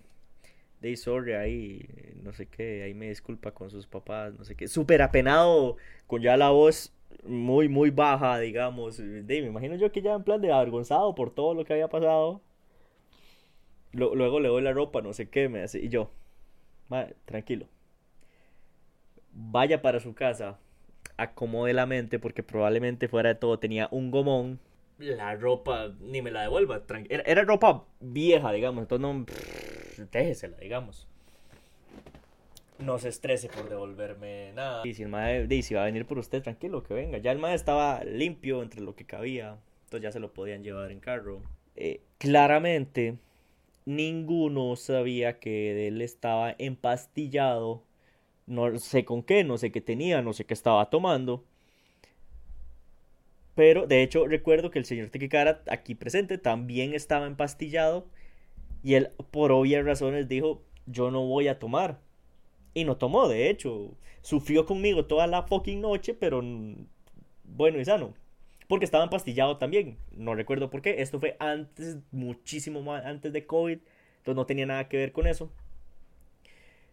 [0.81, 1.87] De sorry ahí,
[2.23, 4.67] no sé qué, ahí me disculpa con sus papás, no sé qué.
[4.67, 5.77] Súper apenado,
[6.07, 6.91] con ya la voz
[7.23, 8.97] muy, muy baja, digamos.
[8.97, 11.87] De, me imagino yo que ya en plan de avergonzado por todo lo que había
[11.87, 12.41] pasado.
[13.91, 15.79] luego le doy la ropa, no sé qué, me hace.
[15.79, 16.11] Y yo,
[17.25, 17.67] tranquilo.
[19.31, 20.59] Vaya para su casa,
[21.17, 24.59] acomode la mente, porque probablemente fuera de todo tenía un gomón.
[24.99, 26.83] La ropa, ni me la devuelva.
[27.09, 28.83] Era, era, ropa vieja, digamos.
[28.83, 30.07] Entonces no.
[30.11, 31.07] déjesela, digamos
[32.83, 34.85] no se estrese por devolverme nada.
[34.85, 37.17] Y si el mae dice, va a venir por usted, tranquilo, que venga.
[37.17, 40.91] Ya el mae estaba limpio entre lo que cabía, entonces ya se lo podían llevar
[40.91, 41.41] en carro.
[41.75, 43.17] Eh, claramente,
[43.85, 47.83] ninguno sabía que él estaba empastillado.
[48.45, 51.45] No sé con qué, no sé qué tenía, no sé qué estaba tomando.
[53.55, 58.07] Pero de hecho recuerdo que el señor Tequicara aquí presente también estaba empastillado
[58.81, 61.99] y él por obvias razones dijo yo no voy a tomar.
[62.73, 63.91] Y no tomó, de hecho.
[64.21, 66.41] Sufrió conmigo toda la fucking noche, pero
[67.43, 68.13] bueno y sano.
[68.67, 69.97] Porque estaba empastillado también.
[70.15, 71.01] No recuerdo por qué.
[71.01, 73.79] Esto fue antes, muchísimo antes de COVID.
[74.17, 75.51] Entonces no tenía nada que ver con eso.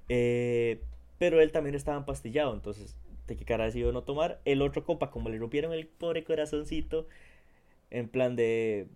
[0.09, 0.81] Eh,
[1.19, 2.53] pero él también estaba empastillado.
[2.53, 4.41] Entonces, de qué cara decidió no tomar.
[4.45, 7.07] El otro compa, como le rompieron el pobre corazoncito.
[7.91, 8.89] En plan de.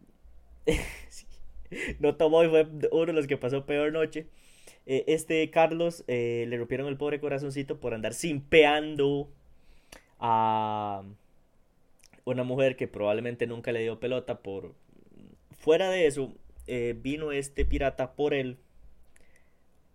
[2.00, 4.26] no tomó y fue uno de los que pasó peor noche.
[4.86, 9.28] Eh, este Carlos eh, le rompieron el pobre corazoncito por andar simpeando
[10.20, 11.02] a
[12.24, 14.74] una mujer que probablemente nunca le dio pelota por...
[15.52, 16.34] Fuera de eso,
[16.66, 18.58] eh, vino este pirata por él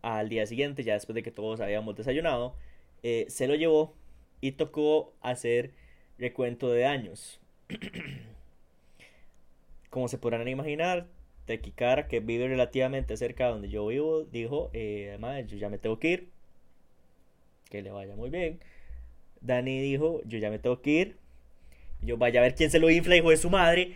[0.01, 2.55] al día siguiente, ya después de que todos habíamos desayunado,
[3.01, 3.93] se lo llevó
[4.41, 5.71] y tocó hacer
[6.17, 7.39] recuento de daños.
[9.89, 11.07] Como se podrán imaginar,
[11.49, 15.79] Tequicara, que vive relativamente cerca de donde yo vivo, dijo, eh, además, yo ya me
[15.79, 16.29] tengo que ir.
[17.71, 18.59] que le vaya muy bien.
[19.41, 21.17] Dani dijo, yo ya me tengo que ir.
[22.01, 23.95] Yo vaya a ver quién se lo infla, hijo de su madre.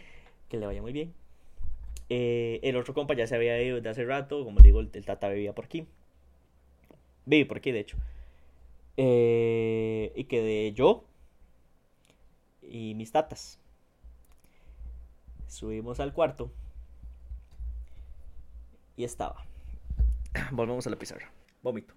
[0.49, 1.13] Que le vaya muy bien.
[2.09, 4.43] Eh, el otro compa ya se había ido desde hace rato.
[4.43, 5.85] Como digo, el, tata vivía por aquí.
[7.27, 7.97] Vive por aquí, de hecho.
[8.97, 11.03] Eh, y quedé yo
[12.63, 13.59] y mis tatas.
[15.47, 16.49] Subimos al cuarto.
[18.95, 19.45] Y estaba.
[20.51, 21.31] Volvemos a la pizarra.
[21.61, 21.93] Vómito.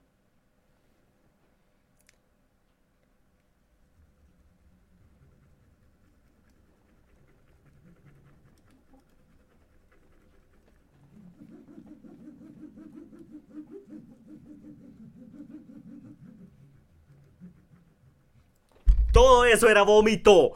[19.17, 20.53] Todo eso era vómito.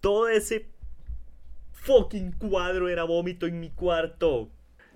[0.00, 0.71] Todo ese
[1.82, 4.48] fucking cuadro era vómito en mi cuarto.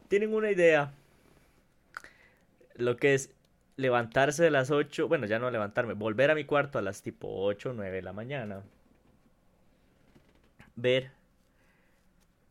[0.09, 0.95] ¿Tienen una idea?
[2.77, 3.31] Lo que es
[3.77, 7.29] levantarse de las 8, bueno, ya no levantarme, volver a mi cuarto a las tipo
[7.29, 8.63] 8, 9 de la mañana.
[10.77, 11.11] Ver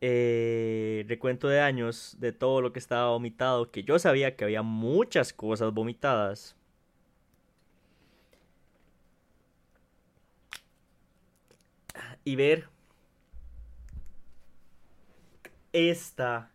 [0.01, 4.61] eh, recuento de años de todo lo que estaba vomitado, que yo sabía que había
[4.63, 6.55] muchas cosas vomitadas.
[12.25, 12.67] y ver
[15.75, 16.53] esta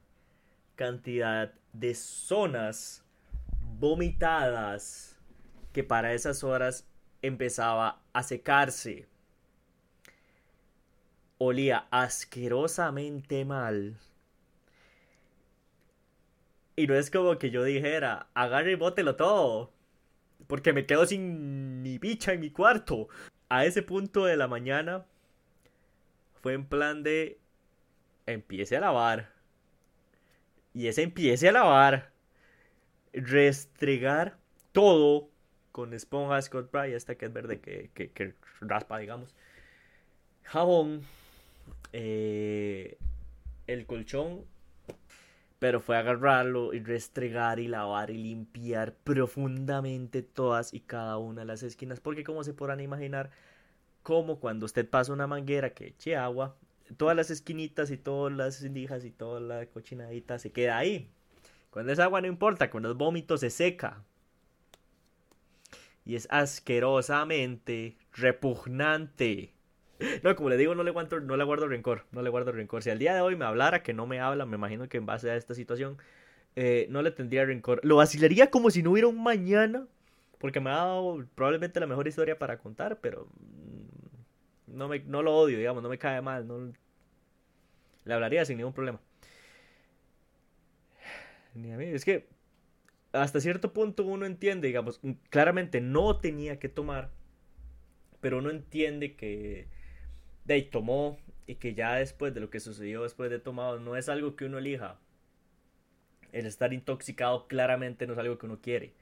[0.77, 3.05] cantidad de zonas
[3.79, 5.19] vomitadas
[5.75, 6.89] que para esas horas
[7.21, 9.07] empezaba a secarse.
[11.37, 13.99] Olía asquerosamente mal.
[16.77, 19.71] Y no es como que yo dijera, agarre y bótelo todo.
[20.47, 23.09] Porque me quedo sin mi bicha en mi cuarto.
[23.51, 25.05] A ese punto de la mañana
[26.41, 27.40] fue en plan de
[28.27, 29.33] empiece a lavar.
[30.73, 32.13] Y ese empiece a lavar.
[33.13, 34.39] Restregar
[34.73, 35.31] todo
[35.73, 39.35] con esponja Scott Brite, esta que es verde, que, que, raspa, digamos.
[40.45, 41.03] Jabón.
[41.93, 42.99] Eh,
[43.67, 44.45] el colchón.
[45.59, 51.47] Pero fue agarrarlo y restregar y lavar y limpiar profundamente todas y cada una de
[51.47, 52.01] las esquinas.
[52.01, 53.31] Porque como se podrán imaginar,
[54.03, 56.57] como cuando usted pasa una manguera que eche agua,
[56.97, 61.11] todas las esquinitas y todas las indijas y toda la cochinadita se queda ahí.
[61.71, 64.03] Cuando es agua no importa, cuando es vómito se seca.
[66.05, 69.53] Y es asquerosamente repugnante.
[70.23, 72.83] No, como le digo, no le, guardo, no le guardo rencor, no le guardo rencor.
[72.83, 75.05] Si al día de hoy me hablara, que no me habla, me imagino que en
[75.05, 75.99] base a esta situación,
[76.57, 77.81] eh, no le tendría rencor.
[77.85, 79.87] Lo vacilaría como si no hubiera un mañana,
[80.39, 83.29] porque me ha dado probablemente la mejor historia para contar, pero
[84.73, 86.73] no, me, no lo odio, digamos, no me cae mal, no,
[88.05, 89.01] le hablaría sin ningún problema.
[91.55, 92.29] Ni a mí, es que
[93.13, 95.01] hasta cierto punto uno entiende, digamos,
[95.31, 97.11] claramente no tenía que tomar,
[98.21, 99.67] pero uno entiende que
[100.45, 103.97] de ahí tomó y que ya después de lo que sucedió después de tomado no
[103.97, 104.99] es algo que uno elija.
[106.33, 108.95] El estar intoxicado claramente no es algo que uno quiere.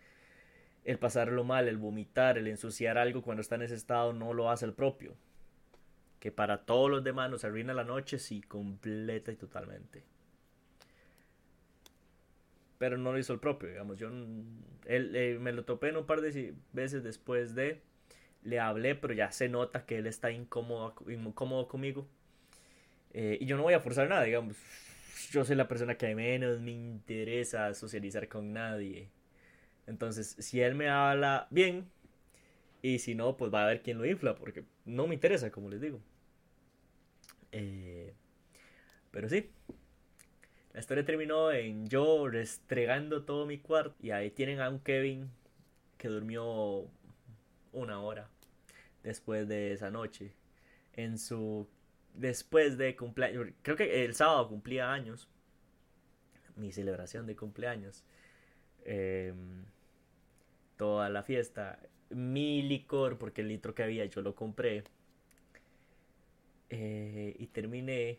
[0.85, 4.51] El pasarlo mal, el vomitar, el ensuciar algo cuando está en ese estado no lo
[4.51, 5.15] hace el propio
[6.21, 10.05] que para todos los demás nos arruina la noche, sí, completa y totalmente.
[12.79, 13.99] Pero no lo hizo el propio, digamos.
[13.99, 17.83] Yo él, eh, me lo topé en un par de veces después de.
[18.43, 22.09] Le hablé, pero ya se nota que él está incómodo, incómodo conmigo.
[23.13, 24.57] Eh, y yo no voy a forzar nada, digamos.
[25.31, 29.11] Yo soy la persona que menos me interesa socializar con nadie.
[29.87, 31.91] Entonces, si él me habla bien,
[32.83, 35.69] y si no, pues va a haber quien lo infla, porque no me interesa, como
[35.69, 36.01] les digo.
[37.53, 38.15] Eh,
[39.11, 39.51] pero sí,
[40.73, 43.97] la historia terminó en yo restregando todo mi cuarto.
[44.01, 45.31] Y ahí tienen a un Kevin
[45.97, 46.87] que durmió
[47.73, 48.29] una hora
[49.03, 50.35] después de esa noche.
[50.93, 51.69] En su.
[52.15, 53.49] Después de cumpleaños.
[53.63, 55.29] Creo que el sábado cumplía años.
[56.55, 58.05] Mi celebración de cumpleaños.
[58.85, 59.65] Em,
[60.77, 64.85] toda la fiesta mi licor, porque el litro que había yo lo compré.
[66.71, 68.19] Eh, y terminé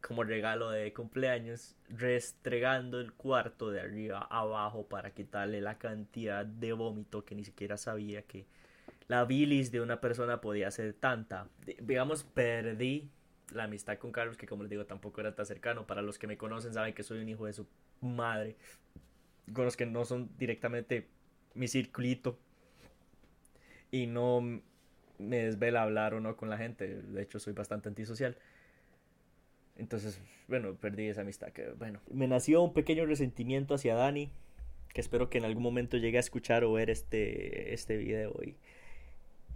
[0.00, 6.72] como regalo de cumpleaños restregando el cuarto de arriba abajo para quitarle la cantidad de
[6.72, 8.46] vómito que ni siquiera sabía que
[9.08, 11.48] la bilis de una persona podía ser tanta.
[11.80, 13.08] Digamos, perdí
[13.52, 15.86] la amistad con Carlos, que como les digo, tampoco era tan cercano.
[15.86, 17.66] Para los que me conocen saben que soy un hijo de su
[18.02, 18.56] madre.
[19.52, 21.08] Con los que no son directamente
[21.54, 22.38] mi circulito
[23.90, 24.60] y no
[25.18, 27.02] me desvela hablar o no con la gente.
[27.02, 28.36] De hecho, soy bastante antisocial.
[29.76, 31.48] Entonces, bueno, perdí esa amistad.
[31.48, 34.30] Que, bueno, me nació un pequeño resentimiento hacia Dani,
[34.92, 38.34] que espero que en algún momento llegue a escuchar o ver este, este video.
[38.42, 38.56] Y,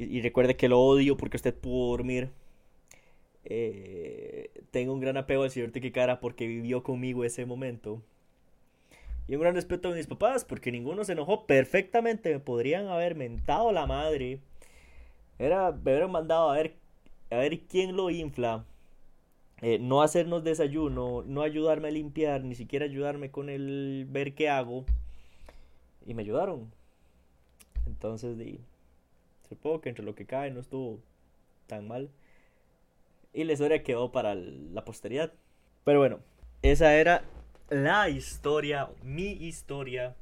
[0.05, 2.31] y, recuerde que lo odio porque usted pudo dormir.
[3.45, 8.03] Eh, tengo un gran apego al señor Tiquicara porque vivió conmigo ese momento.
[9.29, 12.33] Y un gran respeto a mis papás porque ninguno se enojó perfectamente.
[12.33, 14.41] Me podrían haber mentado la madre.
[15.39, 16.77] Era, me hubieran mandado a ver,
[17.31, 18.65] a ver quién lo infla.
[19.63, 24.49] Eh, no hacernos desayuno, no ayudarme a limpiar, ni siquiera ayudarme con el ver qué
[24.49, 24.85] hago.
[26.05, 26.73] Y me ayudaron.
[27.87, 28.61] Entonces, di,
[29.49, 30.99] supongo que entre lo que cae no estuvo
[31.69, 32.11] tan mal.
[33.33, 35.33] Y la historia quedó para la posteridad.
[35.85, 36.19] Pero bueno,
[36.63, 37.25] esa era
[37.73, 40.15] la historia, mi historia